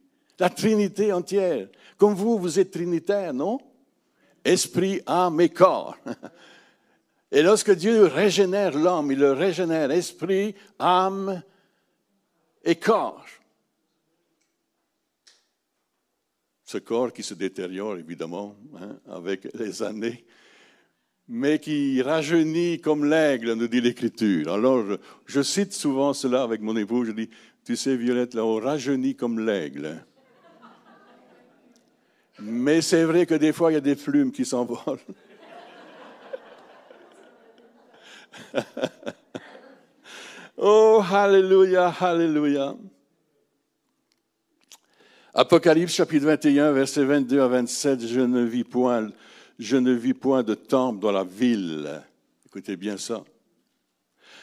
[0.41, 1.67] la Trinité entière.
[1.97, 3.59] Comme vous, vous êtes trinitaire, non?
[4.43, 5.95] Esprit, âme et corps.
[7.31, 11.43] Et lorsque Dieu régénère l'homme, il le régénère esprit, âme
[12.65, 13.23] et corps.
[16.71, 20.23] Ce corps qui se détériore évidemment hein, avec les années,
[21.27, 24.53] mais qui rajeunit comme l'aigle, nous dit l'Écriture.
[24.53, 24.85] Alors,
[25.25, 27.29] je, cite souvent cela avec mon époux, je dis,
[27.65, 30.01] tu sais, Violette, là, on rajeunit comme l'aigle.
[32.39, 34.97] Mais c'est vrai que des fois, il y a des plumes qui s'envolent.
[40.55, 42.77] oh, Alléluia, Alléluia.
[45.33, 49.09] Apocalypse chapitre 21, versets 22 à 27, je ne vis point,
[49.59, 52.03] je ne vis point de temple dans la ville.
[52.45, 53.23] Écoutez bien ça.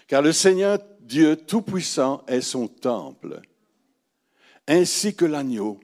[0.06, 3.42] Car le Seigneur Dieu Tout-Puissant est son temple,
[4.66, 5.78] ainsi que l'agneau.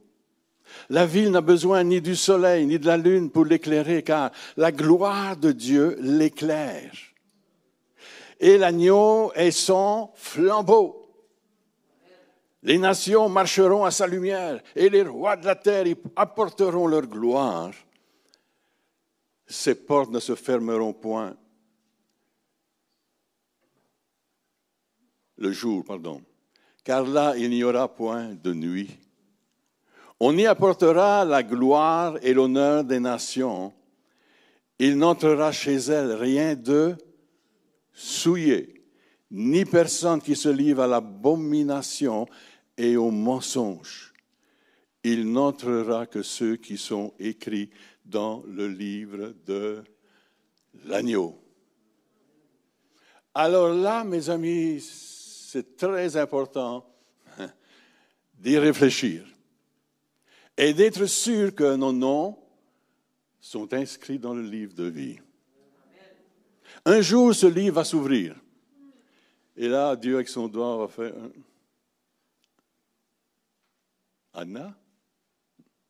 [0.89, 4.73] La ville n'a besoin ni du soleil ni de la lune pour l'éclairer, car la
[4.73, 6.93] gloire de Dieu l'éclaire.
[8.41, 11.04] Et l'agneau est son flambeau.
[12.65, 17.07] Les nations marcheront à sa lumière et les rois de la terre y apporteront leur
[17.07, 17.73] gloire.
[19.47, 21.37] Ses portes ne se fermeront point.
[25.37, 26.23] Le jour, pardon.
[26.83, 28.97] Car là, il n'y aura point de nuit.
[30.19, 33.75] On y apportera la gloire et l'honneur des nations.
[34.79, 36.97] Il n'entrera chez elles rien de
[37.93, 38.87] souillé,
[39.31, 42.27] ni personne qui se livre à l'abomination
[42.77, 44.13] et au mensonge.
[45.03, 47.71] Il n'entrera que ceux qui sont écrits
[48.05, 49.83] dans le livre de
[50.87, 51.39] l'agneau.
[53.35, 56.87] Alors là, mes amis, c'est très important
[58.39, 59.25] d'y réfléchir
[60.57, 62.39] et d'être sûr que nos noms
[63.41, 65.19] sont inscrits dans le livre de vie.
[66.85, 68.37] Un jour, ce livre va s'ouvrir.
[69.57, 71.15] Et là, Dieu, avec son doigt, va faire.
[74.35, 74.77] Anna?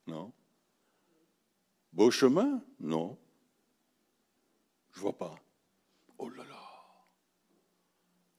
[0.07, 0.31] Non.
[1.91, 2.63] Beau chemin?
[2.79, 3.17] Non.
[4.93, 5.35] Je vois pas.
[6.19, 6.61] Oh là là.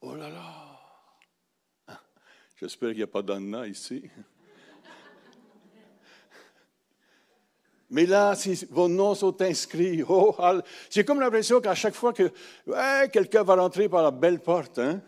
[0.01, 0.79] Oh là là.
[2.59, 4.03] J'espère qu'il n'y a pas d'Anna ici.
[7.89, 10.35] Mais là, si vos noms sont inscrits, oh,
[10.91, 12.31] j'ai comme l'impression qu'à chaque fois que
[13.07, 15.01] quelqu'un va rentrer par la belle porte hein,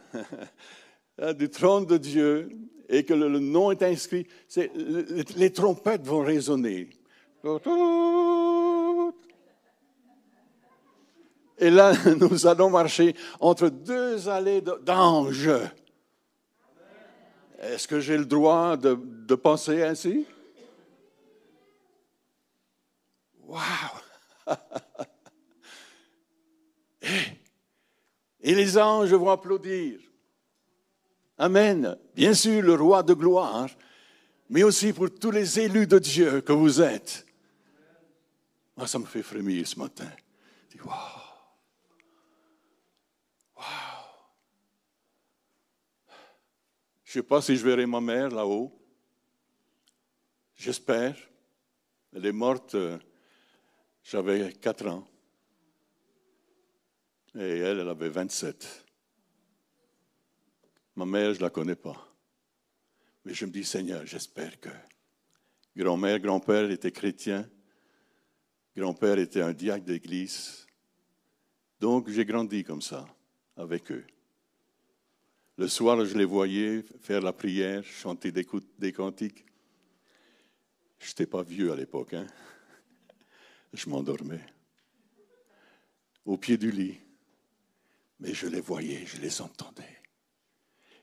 [1.33, 2.49] du trône de Dieu
[2.89, 4.27] et que le, nom est inscrit,
[5.35, 6.89] les trompettes vont résonner.
[11.59, 15.49] Et là, nous allons marcher entre deux allées d'anges.
[17.59, 20.25] Est-ce que j'ai le droit de, de penser ainsi?
[23.43, 23.59] Wow!
[28.41, 29.99] Et les anges vont applaudir.
[31.37, 31.97] Amen.
[32.15, 33.69] Bien sûr, le roi de gloire,
[34.49, 37.25] mais aussi pour tous les élus de Dieu que vous êtes.
[38.75, 40.09] Moi, ça me fait frémir ce matin.
[40.69, 40.91] Je dis, wow.
[43.55, 43.63] Wow.
[47.03, 48.71] Je ne sais pas si je verrai ma mère là-haut.
[50.55, 51.15] J'espère.
[52.13, 52.97] Elle est morte euh,
[54.09, 55.05] j'avais 4 ans.
[57.35, 58.86] Et elle, elle avait 27.
[60.97, 62.11] Ma mère, je ne la connais pas.
[63.23, 64.69] Mais je me dis, Seigneur, j'espère que
[65.75, 67.47] grand-mère, grand-père étaient chrétiens.
[68.75, 70.65] Grand-père était un diacre d'église.
[71.79, 73.07] Donc, j'ai grandi comme ça,
[73.55, 74.07] avec eux.
[75.57, 78.47] Le soir, je les voyais faire la prière, chanter des,
[78.79, 79.45] des cantiques.
[80.97, 82.25] Je n'étais pas vieux à l'époque, hein?
[83.71, 84.43] je m'endormais
[86.25, 86.97] au pied du lit.
[88.19, 89.96] Mais je les voyais, je les entendais.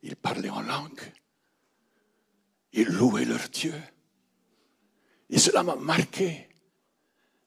[0.05, 1.01] Ils parlaient en langue.
[2.75, 3.75] Ils louaient leur Dieu.
[5.31, 6.47] Et cela m'a marqué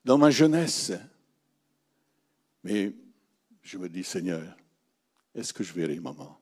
[0.03, 0.91] dans ma jeunesse.
[2.63, 2.95] Mais
[3.61, 4.57] je me dis, Seigneur,
[5.35, 6.41] est-ce que je verrai maman?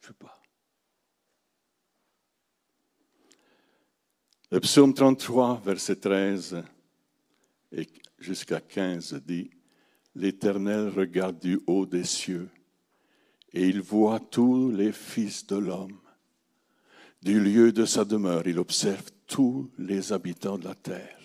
[0.00, 0.40] Je ne sais pas.
[4.50, 6.64] Le psaume 33, verset 13
[7.72, 7.86] et
[8.18, 9.50] jusqu'à 15 dit,
[10.14, 12.48] L'Éternel regarde du haut des cieux
[13.52, 15.98] et il voit tous les fils de l'homme.
[17.22, 21.18] Du lieu de sa demeure, il observe tous les habitants de la terre.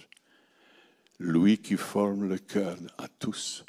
[1.19, 3.63] Lui qui forme le cœur à tous,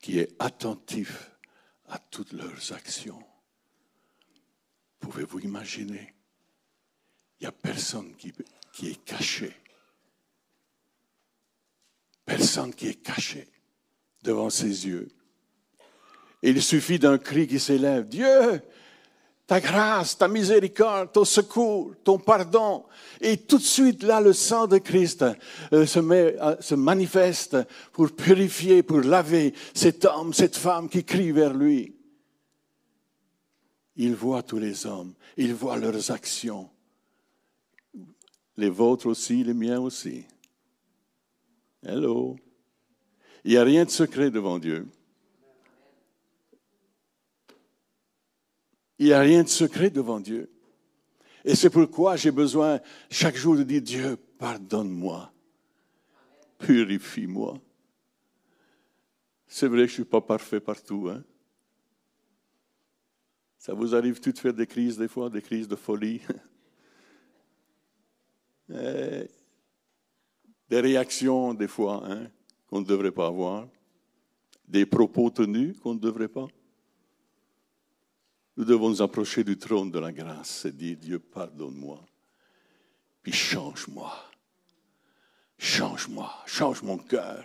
[0.00, 1.30] qui est attentif
[1.88, 3.22] à toutes leurs actions.
[4.98, 6.14] Pouvez-vous imaginer?
[7.38, 8.32] Il n'y a personne qui
[8.82, 9.54] est caché.
[12.24, 13.48] Personne qui est caché
[14.22, 15.08] devant ses yeux.
[16.42, 18.06] Il suffit d'un cri qui s'élève.
[18.06, 18.60] Dieu,
[19.46, 22.84] ta grâce, ta miséricorde, ton secours, ton pardon.
[23.20, 25.24] Et tout de suite, là, le sang de Christ
[25.72, 27.56] euh, se, met, se manifeste
[27.92, 31.94] pour purifier, pour laver cet homme, cette femme qui crie vers lui.
[33.96, 36.68] Il voit tous les hommes, il voit leurs actions
[38.56, 40.24] les vôtres aussi, les miens aussi.
[41.82, 42.36] Hello.
[43.44, 44.88] Il n'y a rien de secret devant Dieu.
[48.98, 50.50] Il n'y a rien de secret devant Dieu.
[51.44, 52.80] Et c'est pourquoi j'ai besoin
[53.10, 55.32] chaque jour de dire, Dieu, pardonne-moi,
[56.58, 57.58] purifie-moi.
[59.46, 61.08] C'est vrai que je ne suis pas parfait partout.
[61.08, 61.22] Hein?
[63.58, 66.20] Ça vous arrive tout de faire des crises des fois, des crises de folie
[68.70, 69.24] Euh,
[70.68, 72.26] des réactions des fois hein,
[72.66, 73.68] qu'on ne devrait pas avoir,
[74.66, 76.48] des propos tenus qu'on ne devrait pas.
[78.56, 82.02] Nous devons nous approcher du trône de la grâce et dire, Dieu, pardonne-moi,
[83.22, 84.12] puis change-moi,
[85.58, 87.44] change-moi, change mon cœur.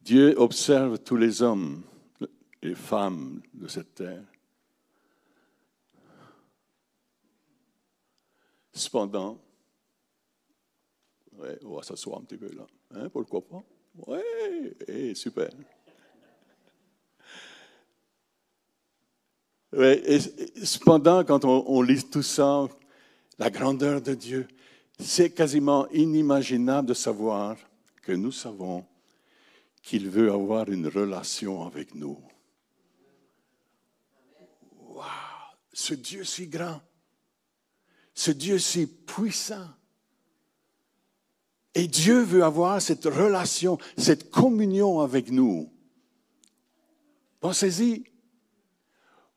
[0.00, 1.82] Dieu observe tous les hommes
[2.60, 4.24] et femmes de cette terre.
[8.72, 9.40] Cependant,
[11.64, 12.66] on va s'asseoir un petit peu là.
[12.90, 13.62] Hein, pourquoi pas?
[14.06, 14.20] Oui,
[14.86, 15.50] eh, super.
[19.74, 20.18] Et,
[20.64, 22.68] cependant, quand on, on lit tout ça,
[23.38, 24.46] la grandeur de Dieu,
[24.98, 27.56] c'est quasiment inimaginable de savoir
[28.02, 28.84] que nous savons
[29.82, 32.18] qu'il veut avoir une relation avec nous.
[34.78, 35.02] Wow!
[35.72, 36.80] Ce Dieu si grand,
[38.14, 39.68] ce Dieu si puissant.
[41.74, 45.72] Et Dieu veut avoir cette relation, cette communion avec nous.
[47.40, 48.04] Pensez-y.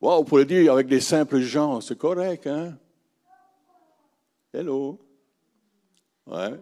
[0.00, 2.78] Wow, on pourrait dire avec des simples gens, c'est correct, hein?
[4.52, 5.00] Hello?
[6.26, 6.54] Ouais.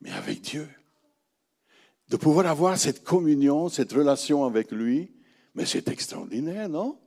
[0.00, 0.68] Mais avec Dieu.
[2.08, 5.12] De pouvoir avoir cette communion, cette relation avec lui,
[5.54, 6.98] mais c'est extraordinaire, non?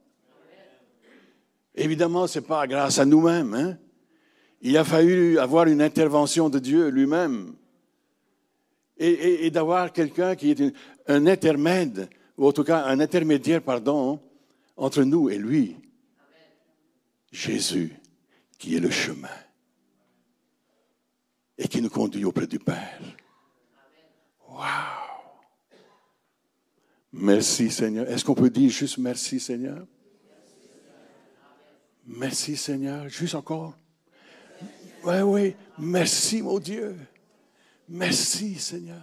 [1.75, 3.53] Évidemment, ce n'est pas grâce à nous-mêmes.
[3.53, 3.77] Hein?
[4.61, 7.55] Il a fallu avoir une intervention de Dieu lui-même.
[8.99, 10.73] Et, d'avoir quelqu'un qui est
[11.07, 14.19] un intermède, ou en tout cas un intermédiaire, pardon,
[14.77, 15.75] entre nous et lui.
[17.31, 17.93] Jésus,
[18.57, 19.27] qui est le chemin
[21.57, 23.01] et qui nous conduit auprès du Père.
[24.47, 24.63] Wow!
[27.11, 28.07] Merci Seigneur.
[28.07, 29.85] Est-ce qu'on peut dire juste merci Seigneur?
[32.05, 33.09] Merci Seigneur.
[33.09, 33.73] Juste encore.
[35.03, 35.55] Oui, oui.
[35.77, 36.95] Merci mon Dieu.
[37.89, 39.01] Merci Seigneur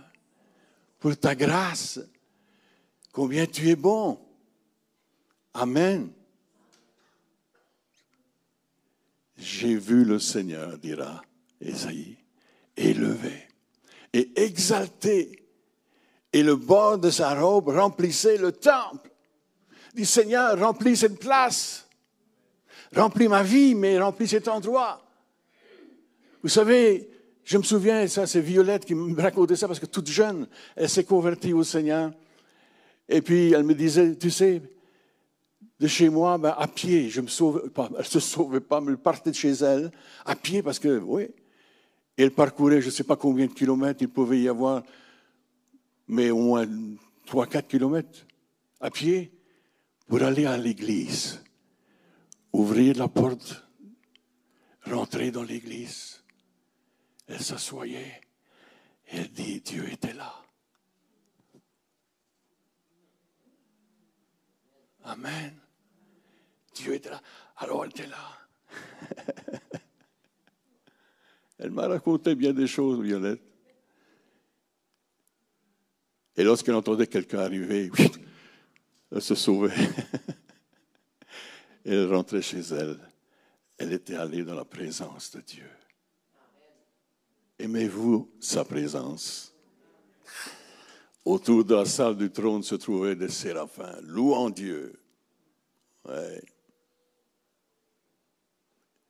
[0.99, 2.01] pour ta grâce.
[3.13, 4.19] Combien tu es bon.
[5.55, 6.11] Amen.
[9.39, 11.23] J'ai vu le Seigneur, dira
[11.61, 12.17] Esaïe,
[12.77, 13.49] élevé
[14.13, 15.45] et exalté,
[16.33, 19.11] et le bord de sa robe remplissait le temple.
[19.95, 21.89] Dit Seigneur, remplis cette place,
[22.95, 25.05] remplis ma vie, mais remplis cet endroit.
[26.43, 27.09] Vous savez,
[27.45, 30.89] je me souviens, ça c'est Violette qui me racontait ça parce que toute jeune, elle
[30.89, 32.13] s'est convertie au Seigneur.
[33.09, 34.63] Et puis elle me disait, tu sais,
[35.81, 37.11] de chez moi, ben, à pied.
[37.11, 39.91] Je me sauve pas, elle ne se sauvait pas, mais elle partait de chez elle,
[40.25, 41.29] à pied, parce que, oui,
[42.17, 44.83] elle parcourait je ne sais pas combien de kilomètres, il pouvait y avoir,
[46.07, 46.67] mais au moins
[47.27, 48.27] 3-4 kilomètres
[48.81, 49.33] à pied,
[50.07, 51.43] pour aller à l'église,
[52.53, 53.67] ouvrir la porte,
[54.85, 56.23] rentrer dans l'église.
[57.27, 58.21] Elle s'assoyait,
[59.07, 60.35] elle dit, Dieu était là.
[65.05, 65.64] Amen.
[66.75, 67.21] Dieu était là.
[67.57, 68.39] Alors elle était là.
[71.59, 73.41] elle m'a raconté bien des choses, Violette.
[76.37, 77.91] Et lorsqu'elle entendait quelqu'un arriver,
[79.13, 79.75] elle se sauvait.
[81.85, 82.99] elle rentrait chez elle.
[83.79, 85.71] Elle était allée dans la présence de Dieu.
[87.59, 89.55] Aimez-vous sa présence?
[91.25, 95.01] Autour de la salle du trône se trouvaient des séraphins, louant Dieu.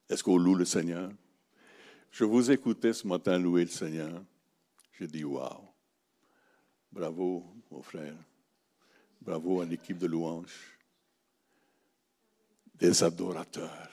[0.09, 1.11] Est-ce qu'on loue le Seigneur?
[2.11, 4.23] Je vous écoutais ce matin louer le Seigneur.
[4.99, 5.69] J'ai dit, waouh,
[6.93, 8.15] bravo, mon frère.
[9.21, 10.79] Bravo à l'équipe de louange.
[12.75, 13.91] Des adorateurs.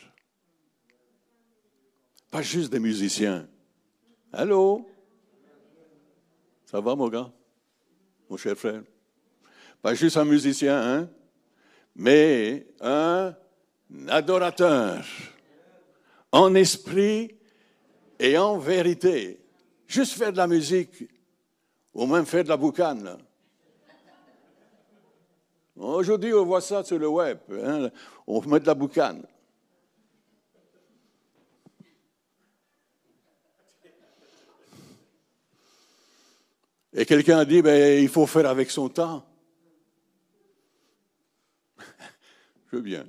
[2.30, 3.48] Pas juste des musiciens.
[4.32, 4.90] Allô?
[6.66, 7.32] Ça va, mon gars?
[8.30, 8.84] Mon cher frère?
[9.82, 11.10] Pas juste un musicien, hein?
[11.96, 13.36] Mais un
[14.08, 15.04] adorateur
[16.32, 17.36] en esprit
[18.20, 19.40] et en vérité.
[19.88, 21.08] Juste faire de la musique,
[21.94, 23.18] ou même faire de la boucane.
[25.76, 27.40] Aujourd'hui, on voit ça sur le web.
[27.52, 27.90] Hein.
[28.28, 29.26] On met de la boucane.
[36.94, 39.26] Et quelqu'un a dit, ben, il faut faire avec son temps.
[42.70, 43.08] Je veux bien.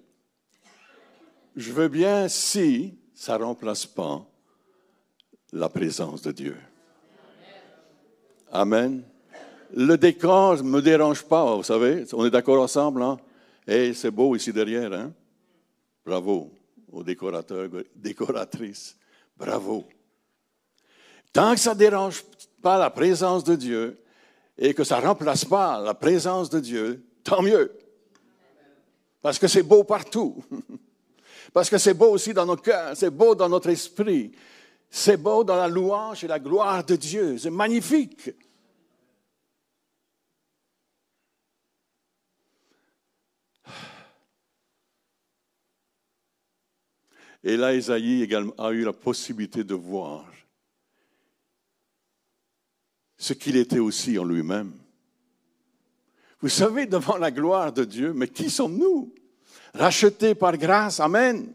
[1.56, 4.26] Je veux bien si ça ne remplace pas
[5.52, 6.56] la présence de Dieu.
[8.50, 9.04] Amen.
[9.72, 12.04] Le décor ne me dérange pas, vous savez.
[12.14, 13.20] On est d'accord ensemble, hein?
[13.64, 15.12] Et c'est beau ici derrière, hein?
[16.04, 16.50] Bravo
[16.90, 18.98] aux décorateurs, décoratrices.
[19.36, 19.84] Bravo.
[21.32, 22.24] Tant que ça ne dérange
[22.60, 24.02] pas la présence de Dieu
[24.58, 27.70] et que ça ne remplace pas la présence de Dieu, tant mieux.
[29.20, 30.42] Parce que c'est beau partout.
[31.52, 34.32] Parce que c'est beau aussi dans nos cœurs, c'est beau dans notre esprit,
[34.90, 38.30] c'est beau dans la louange et la gloire de Dieu, c'est magnifique.
[47.44, 50.30] Et là, Isaïe également a eu la possibilité de voir
[53.16, 54.72] ce qu'il était aussi en lui-même.
[56.40, 59.14] Vous savez, devant la gloire de Dieu, mais qui sommes-nous?
[59.74, 61.00] Racheté par grâce.
[61.00, 61.52] Amen.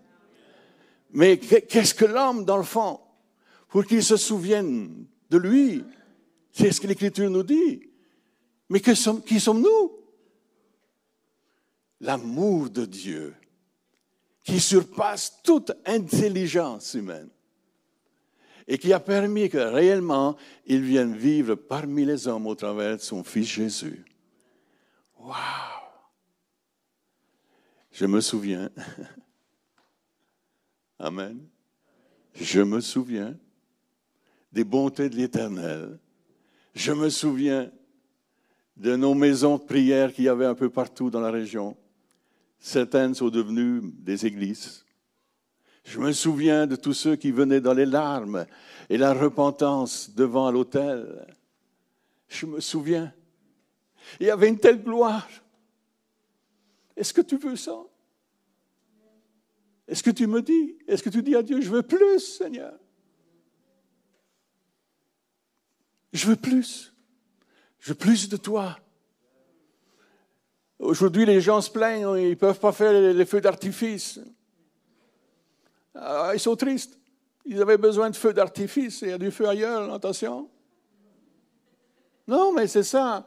[1.11, 2.99] Mais qu'est-ce que l'homme dans le fond
[3.69, 5.83] Pour qu'il se souvienne de lui?
[6.51, 7.81] C'est ce que l'Écriture nous dit.
[8.69, 9.91] Mais qui sommes-nous?
[12.01, 13.35] L'amour de Dieu
[14.43, 17.29] qui surpasse toute intelligence humaine
[18.67, 23.01] et qui a permis que réellement il vienne vivre parmi les hommes au travers de
[23.01, 24.05] son Fils Jésus.
[25.19, 25.86] Wow!
[27.99, 28.69] Je me souviens.
[30.99, 31.39] Amen.
[32.35, 33.35] Je me souviens
[34.51, 35.97] des bontés de l'Éternel.
[36.75, 37.71] Je me souviens
[38.75, 41.75] de nos maisons de prière qu'il y avait un peu partout dans la région.
[42.59, 44.85] Certaines sont devenues des églises.
[45.83, 48.45] Je me souviens de tous ceux qui venaient dans les larmes
[48.91, 51.25] et la repentance devant l'autel.
[52.27, 53.11] Je me souviens.
[54.19, 55.27] Il y avait une telle gloire.
[56.97, 57.77] Est-ce que tu veux ça?
[59.87, 60.77] Est-ce que tu me dis?
[60.87, 62.77] Est-ce que tu dis à Dieu, je veux plus, Seigneur?
[66.11, 66.93] Je veux plus.
[67.79, 68.77] Je veux plus de toi.
[70.79, 74.19] Aujourd'hui, les gens se plaignent, ils ne peuvent pas faire les feux d'artifice.
[75.93, 76.99] Ah, ils sont tristes.
[77.45, 79.01] Ils avaient besoin de feux d'artifice.
[79.01, 80.49] Il y a du feu ailleurs, attention.
[82.27, 83.25] Non, mais c'est ça.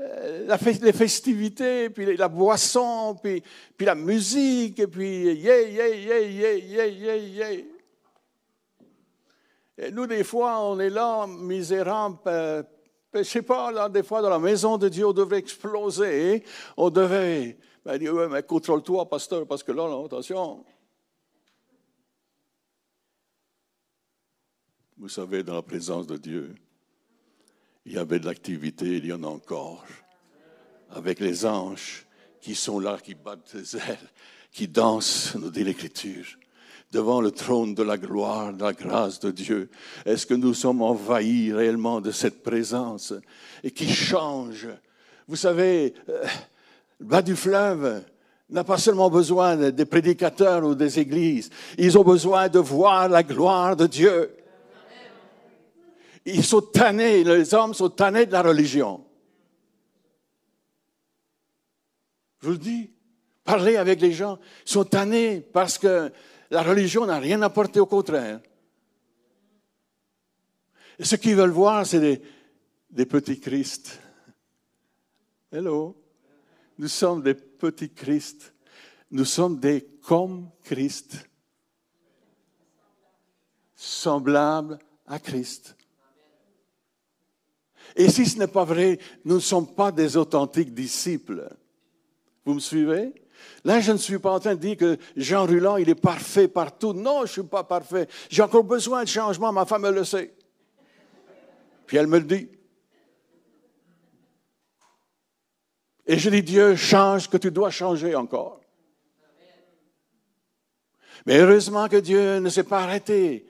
[0.00, 3.42] Euh, les festivités, puis la boisson, puis,
[3.76, 7.64] puis la musique, et puis yeah, yeah, yeah, yeah, yeah, yeah, yeah.
[9.76, 12.62] Et nous, des fois, on est là, misérables, euh,
[13.12, 16.44] je ne sais pas, là, des fois, dans la maison de Dieu, on devrait exploser.
[16.76, 20.64] On devait ben, dire, ouais, mais contrôle-toi, pasteur, parce que là attention.
[24.96, 26.54] Vous savez, dans la présence de Dieu,
[27.88, 29.82] il y avait de l'activité, il y en a encore.
[30.90, 32.06] Avec les anges
[32.42, 34.10] qui sont là, qui battent des ailes,
[34.52, 36.26] qui dansent, nous dit l'Écriture,
[36.92, 39.70] devant le trône de la gloire, de la grâce de Dieu.
[40.04, 43.14] Est-ce que nous sommes envahis réellement de cette présence
[43.64, 44.68] et qui change?
[45.26, 46.26] Vous savez, euh,
[47.00, 48.04] le bas du fleuve,
[48.50, 53.22] n'a pas seulement besoin des prédicateurs ou des églises, ils ont besoin de voir la
[53.22, 54.30] gloire de Dieu.
[56.34, 59.04] Ils sont tannés, les hommes sont tannés de la religion.
[62.40, 62.90] Je vous le dis,
[63.44, 66.12] parlez avec les gens, ils sont tannés parce que
[66.50, 68.40] la religion n'a rien apporté, au contraire.
[70.98, 72.22] Et ce qu'ils veulent voir, c'est des,
[72.90, 73.98] des petits Christ.
[75.50, 75.96] Hello.
[76.78, 78.52] Nous sommes des petits Christ.
[79.10, 81.26] Nous sommes des comme Christ.
[83.74, 85.77] Semblables à Christ.
[87.98, 91.48] Et si ce n'est pas vrai, nous ne sommes pas des authentiques disciples.
[92.44, 93.12] Vous me suivez?
[93.64, 96.46] Là, je ne suis pas en train de dire que Jean Ruland, il est parfait
[96.46, 96.92] partout.
[96.92, 98.06] Non, je ne suis pas parfait.
[98.30, 99.52] J'ai encore besoin de changement.
[99.52, 100.32] Ma femme le sait.
[101.86, 102.48] Puis elle me le dit.
[106.06, 108.60] Et je dis, Dieu, change que tu dois changer encore.
[111.26, 113.44] Mais heureusement que Dieu ne s'est pas arrêté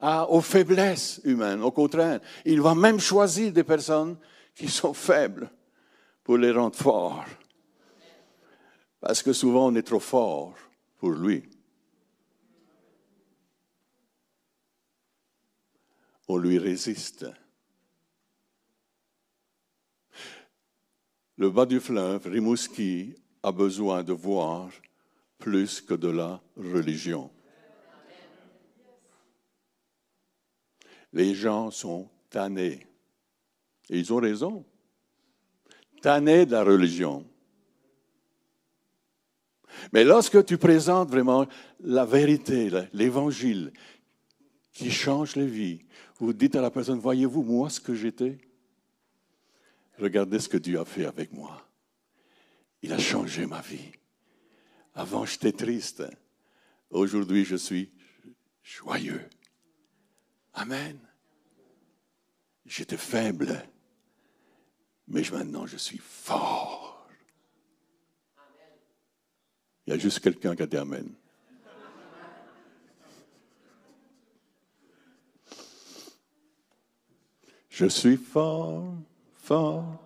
[0.00, 1.62] aux faiblesses humaines.
[1.62, 4.16] Au contraire, il va même choisir des personnes
[4.54, 5.50] qui sont faibles
[6.22, 7.24] pour les rendre forts.
[9.00, 10.54] Parce que souvent on est trop fort
[10.98, 11.44] pour lui.
[16.28, 17.26] On lui résiste.
[21.36, 24.70] Le bas du fleuve, Rimouski, a besoin de voir
[25.36, 27.30] plus que de la religion.
[31.14, 32.86] Les gens sont tannés.
[33.88, 34.66] Et ils ont raison.
[36.02, 37.24] Tannés de la religion.
[39.92, 41.46] Mais lorsque tu présentes vraiment
[41.80, 43.72] la vérité, l'évangile,
[44.72, 45.84] qui change les vies,
[46.18, 48.38] vous dites à la personne, voyez-vous moi ce que j'étais?
[49.98, 51.64] Regardez ce que Dieu a fait avec moi.
[52.82, 53.92] Il a changé ma vie.
[54.94, 56.02] Avant, j'étais triste.
[56.90, 57.92] Aujourd'hui, je suis
[58.64, 59.28] joyeux.
[60.54, 60.98] Amen.
[62.64, 63.62] J'étais faible,
[65.08, 67.06] mais maintenant, je suis fort.
[69.86, 71.12] Il y a juste quelqu'un qui a dit Amen.
[77.68, 78.94] Je suis fort,
[79.34, 80.00] fort,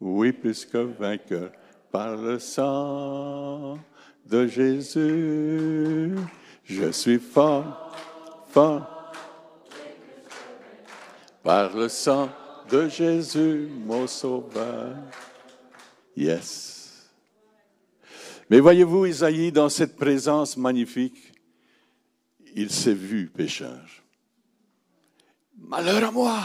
[0.00, 1.52] oui, plus que vainqueur,
[1.92, 3.78] par le sang
[4.26, 6.16] de Jésus.
[6.64, 7.96] Je suis fort,
[8.48, 9.01] fort,
[11.42, 12.30] par le sang
[12.70, 14.96] de Jésus, mon sauveur.
[16.16, 17.10] Yes.
[18.48, 21.32] Mais voyez-vous, Isaïe, dans cette présence magnifique,
[22.54, 23.80] il s'est vu pécheur.
[25.58, 26.40] Malheur à moi.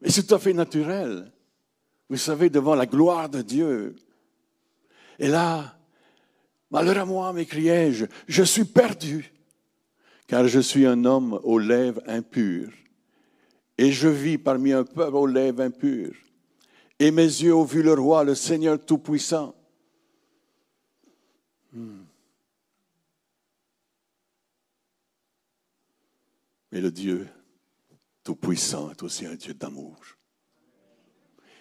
[0.00, 1.32] Mais c'est tout à fait naturel.
[2.08, 3.96] Vous savez, devant la gloire de Dieu.
[5.18, 5.76] Et là,
[6.70, 9.32] malheur à moi, m'écriai-je, je suis perdu,
[10.28, 12.72] car je suis un homme aux lèvres impures,
[13.78, 16.14] et je vis parmi un peuple aux lèvres impures.
[16.98, 19.54] Et mes yeux ont vu le roi, le Seigneur Tout-Puissant.
[21.72, 22.02] Hmm.
[26.70, 27.26] Mais le Dieu
[28.22, 29.96] Tout-Puissant est aussi un Dieu d'amour.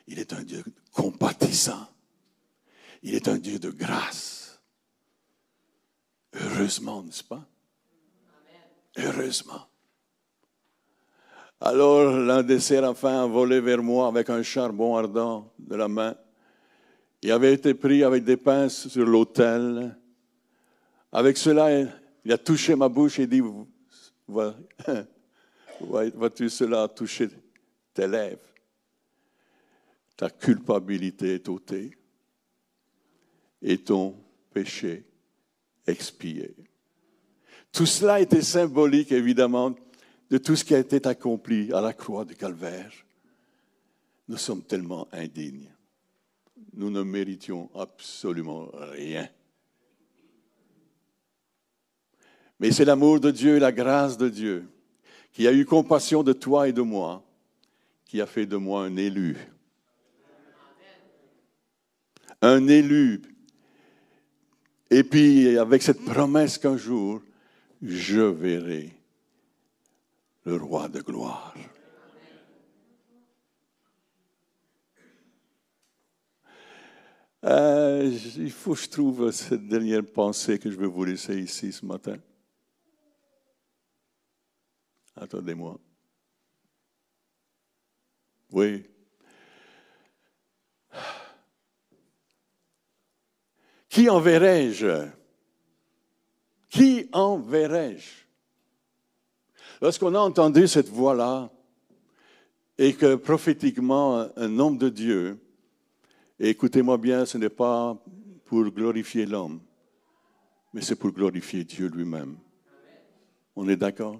[0.08, 1.88] Il est un Dieu compatissant.
[3.04, 4.62] Il est un Dieu de grâce.
[6.34, 7.48] Heureusement, n'est-ce pas?
[8.98, 9.68] Heureusement.
[11.60, 16.16] Alors l'un des séraphins a volé vers moi avec un charbon ardent de la main.
[17.22, 19.98] Il avait été pris avec des pinces sur l'autel.
[21.12, 21.68] Avec cela,
[22.24, 23.42] il a touché ma bouche et dit,
[25.80, 27.30] vois-tu cela toucher
[27.94, 28.42] tes lèvres
[30.16, 31.98] Ta culpabilité est ôtée
[33.62, 34.16] et ton
[34.54, 35.06] péché
[35.86, 36.56] expié.
[37.72, 39.76] Tout cela était symbolique, évidemment,
[40.30, 42.92] de tout ce qui a été accompli à la croix du calvaire.
[44.28, 45.72] Nous sommes tellement indignes.
[46.74, 49.30] Nous ne méritions absolument rien.
[52.60, 54.68] Mais c'est l'amour de Dieu et la grâce de Dieu
[55.32, 57.24] qui a eu compassion de toi et de moi,
[58.06, 59.38] qui a fait de moi un élu.
[62.42, 63.22] Un élu.
[64.90, 67.22] Et puis avec cette promesse qu'un jour,
[67.82, 68.94] je verrai
[70.46, 71.54] le roi de gloire.
[77.44, 81.72] Euh, il faut que je trouve cette dernière pensée que je vais vous laisser ici
[81.72, 82.18] ce matin.
[85.16, 85.80] Attendez-moi.
[88.52, 88.84] Oui.
[93.90, 95.17] Qui enverrai-je?
[96.70, 98.26] Qui enverrai-je?
[99.82, 101.50] Lorsqu'on a entendu cette voix-là,
[102.78, 105.40] et que prophétiquement un homme de Dieu,
[106.40, 107.98] écoutez-moi bien, ce n'est pas
[108.46, 109.60] pour glorifier l'homme,
[110.74, 112.38] mais c'est pour glorifier Dieu lui-même.
[113.56, 114.20] On est d'accord?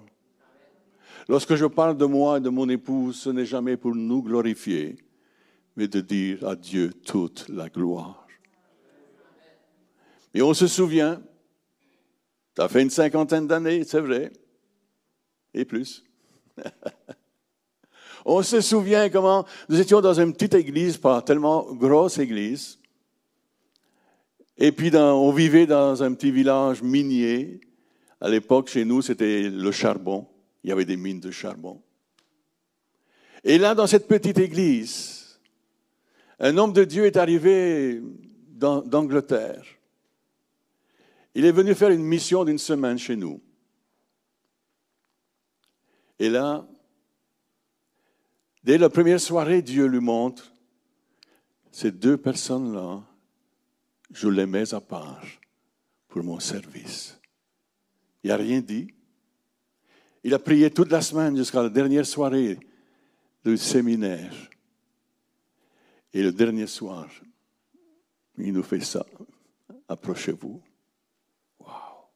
[1.28, 4.96] Lorsque je parle de moi et de mon épouse, ce n'est jamais pour nous glorifier,
[5.76, 8.26] mais de dire à Dieu toute la gloire.
[10.34, 11.22] Et on se souvient,
[12.58, 14.32] ça fait une cinquantaine d'années, c'est vrai,
[15.54, 16.04] et plus.
[18.24, 22.80] On se souvient comment nous étions dans une petite église, pas tellement grosse église.
[24.56, 27.60] Et puis on vivait dans un petit village minier.
[28.20, 30.26] À l'époque, chez nous, c'était le charbon.
[30.64, 31.80] Il y avait des mines de charbon.
[33.44, 35.38] Et là, dans cette petite église,
[36.40, 38.02] un homme de Dieu est arrivé
[38.50, 39.77] d'Angleterre.
[41.38, 43.40] Il est venu faire une mission d'une semaine chez nous.
[46.18, 46.66] Et là,
[48.64, 50.52] dès la première soirée, Dieu lui montre,
[51.70, 53.04] ces deux personnes-là,
[54.10, 55.24] je les mets à part
[56.08, 57.20] pour mon service.
[58.24, 58.92] Il n'a rien dit.
[60.24, 62.58] Il a prié toute la semaine jusqu'à la dernière soirée
[63.44, 64.34] du séminaire.
[66.12, 67.08] Et le dernier soir,
[68.38, 69.06] il nous fait ça.
[69.86, 70.60] Approchez-vous.
[71.60, 72.10] Wow.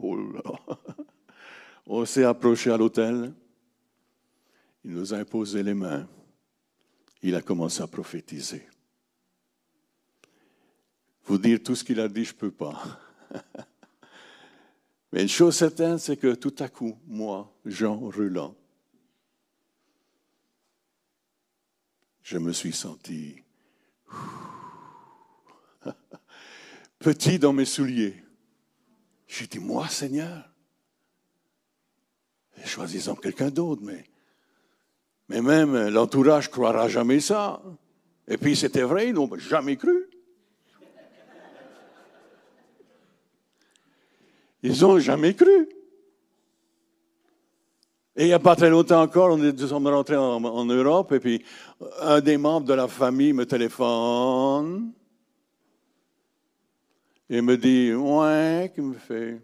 [0.00, 0.42] Oh là.
[1.86, 3.32] On s'est approché à l'hôtel.
[4.84, 6.08] Il nous a imposé les mains.
[7.22, 8.66] Il a commencé à prophétiser.
[11.24, 13.00] Vous dire tout ce qu'il a dit, je ne peux pas.
[15.12, 18.54] Mais une chose certaine, c'est que tout à coup, moi, Jean Ruland,
[22.22, 23.42] je me suis senti
[26.98, 28.22] petit dans mes souliers.
[29.28, 30.48] J'ai dit, moi, Seigneur,
[32.64, 34.04] choisissons quelqu'un d'autre, mais,
[35.28, 37.62] mais même l'entourage croira jamais ça.
[38.26, 40.06] Et puis c'était vrai, ils n'ont jamais cru.
[44.62, 45.68] Ils n'ont jamais cru.
[48.16, 51.20] Et il n'y a pas très longtemps encore, on est rentrés en, en, Europe, et
[51.20, 51.44] puis
[52.00, 54.92] un des membres de la famille me téléphone
[57.28, 59.40] et me dit Ouais, qui me fait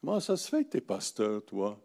[0.00, 1.78] Comment ça se fait que tu es pasteur, toi?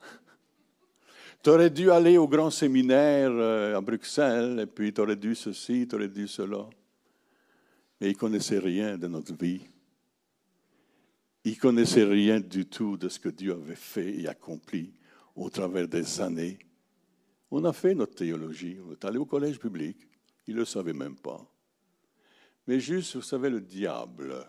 [1.42, 5.34] Tu aurais dû aller au grand séminaire euh, à Bruxelles, et puis tu aurais dû
[5.34, 6.68] ceci, tu aurais dû cela.
[8.00, 9.60] Mais ils ne connaissaient rien de notre vie.
[11.44, 14.92] Ils ne connaissaient rien du tout de ce que Dieu avait fait et accompli
[15.36, 16.58] au travers des années.
[17.50, 19.96] On a fait notre théologie, on est allé au collège public,
[20.46, 21.46] ils ne le savaient même pas.
[22.68, 24.46] Mais juste, vous savez, le diable,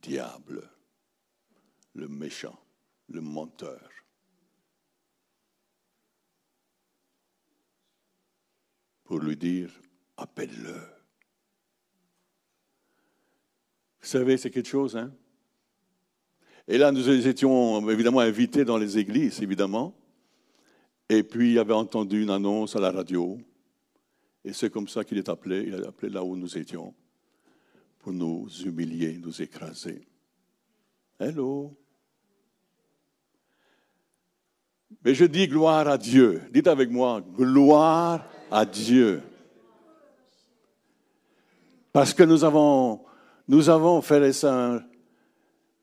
[0.00, 0.70] diable,
[1.94, 2.56] le méchant,
[3.08, 3.90] le menteur,
[9.02, 9.72] pour lui dire,
[10.16, 10.80] appelle-le.
[14.00, 15.12] Vous savez, c'est quelque chose, hein?
[16.68, 19.92] Et là, nous étions évidemment invités dans les églises, évidemment.
[21.08, 23.40] Et puis, il avait entendu une annonce à la radio.
[24.44, 25.64] Et c'est comme ça qu'il est appelé.
[25.66, 26.94] Il est appelé là où nous étions
[27.98, 30.06] pour nous humilier, nous écraser.
[31.18, 31.76] Hello.
[35.04, 36.42] Mais je dis gloire à Dieu.
[36.50, 39.22] Dites avec moi, gloire à Dieu.
[41.92, 43.04] Parce que nous avons,
[43.48, 44.82] nous avons, frères et sœurs,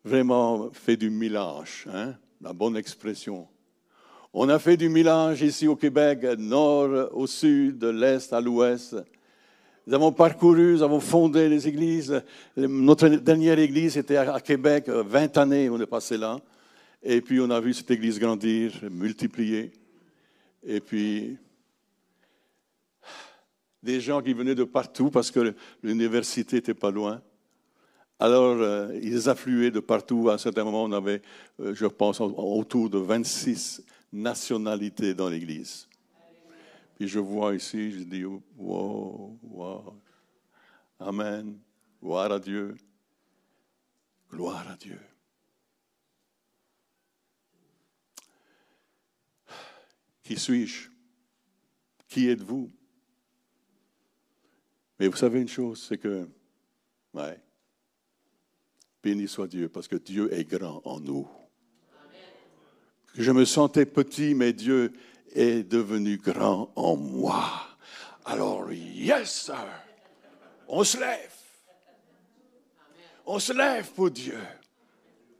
[0.03, 3.47] vraiment fait du millage, hein, la bonne expression.
[4.33, 8.95] On a fait du millage ici au Québec, nord au sud, de l'est à l'ouest.
[9.85, 12.21] Nous avons parcouru, nous avons fondé les églises.
[12.57, 16.39] Notre dernière église était à Québec, 20 années on est passé là.
[17.01, 19.71] Et puis on a vu cette église grandir, multiplier.
[20.65, 21.37] Et puis
[23.81, 27.21] des gens qui venaient de partout parce que l'université n'était pas loin.
[28.19, 30.29] Alors, euh, ils affluaient de partout.
[30.29, 31.21] À un certain moment, on avait,
[31.61, 35.87] euh, je pense, autour de 26 nationalités dans l'Église.
[36.95, 40.01] Puis je vois ici, je dis, wow, wow,
[40.99, 41.59] Amen,
[42.01, 42.75] gloire à Dieu,
[44.31, 44.99] gloire à Dieu.
[50.23, 50.89] Qui suis-je?
[52.07, 52.71] Qui êtes-vous?
[54.99, 56.27] Mais vous savez une chose, c'est que,
[57.13, 57.39] ouais,
[59.03, 61.29] béni soit Dieu, parce que Dieu est grand en nous.
[63.17, 64.93] Je me sentais petit, mais Dieu
[65.33, 67.43] est devenu grand en moi.
[68.25, 69.67] Alors, yes, sir.
[70.67, 71.33] On se lève.
[73.25, 74.37] On se lève pour Dieu.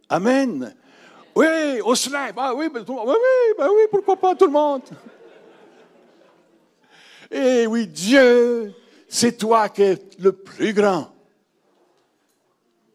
[0.10, 0.76] Amen.
[1.36, 2.34] Oui, on se lève.
[2.38, 3.16] Ah oui, ben, oui,
[3.60, 4.82] ben oui, pourquoi pas tout le monde?
[7.30, 8.74] Eh oui, Dieu,
[9.08, 11.14] c'est toi qui es le plus grand.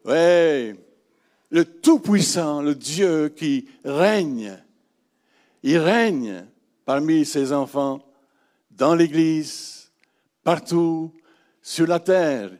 [0.03, 0.75] Oui,
[1.51, 4.59] le Tout-Puissant, le Dieu qui règne.
[5.63, 6.45] Il règne
[6.85, 8.05] parmi ses enfants,
[8.69, 9.91] dans l'Église,
[10.43, 11.13] partout,
[11.61, 12.51] sur la terre.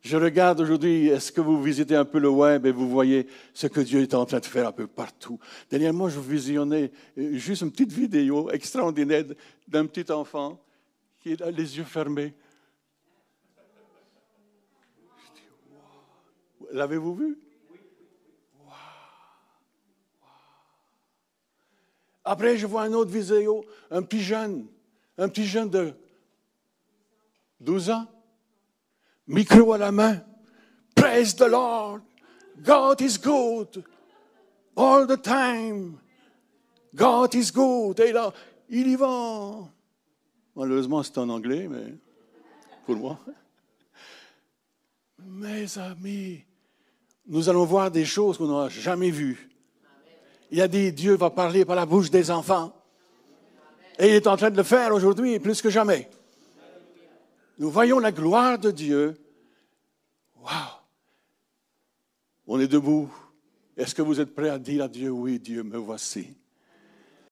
[0.00, 3.68] Je regarde aujourd'hui, est-ce que vous visitez un peu le web et vous voyez ce
[3.68, 5.38] que Dieu est en train de faire un peu partout?
[5.70, 9.24] Dernièrement, je visionnais euh, juste une petite vidéo extraordinaire
[9.66, 10.60] d'un petit enfant
[11.20, 12.34] qui a les yeux fermés.
[16.72, 17.45] L'avez-vous vu?
[22.28, 24.66] Après, je vois un autre vidéo, un petit jeune,
[25.16, 25.94] un petit jeune de
[27.60, 28.06] 12 ans,
[29.28, 30.20] micro à la main.
[30.92, 32.00] Praise the Lord.
[32.60, 33.84] God is good.
[34.74, 36.00] All the time.
[36.92, 38.00] God is good.
[38.00, 38.32] Et là,
[38.68, 39.70] il y va.
[40.56, 41.94] Malheureusement, c'est en anglais, mais
[42.86, 43.20] pour moi.
[45.24, 46.42] Mes amis,
[47.24, 49.55] nous allons voir des choses qu'on n'a jamais vues.
[50.50, 52.72] Il a dit, Dieu va parler par la bouche des enfants.
[53.98, 56.08] Et il est en train de le faire aujourd'hui, plus que jamais.
[57.58, 59.16] Nous voyons la gloire de Dieu.
[60.36, 60.50] Wow!
[62.46, 63.10] On est debout.
[63.76, 66.36] Est-ce que vous êtes prêts à dire à Dieu, oui, Dieu, me voici?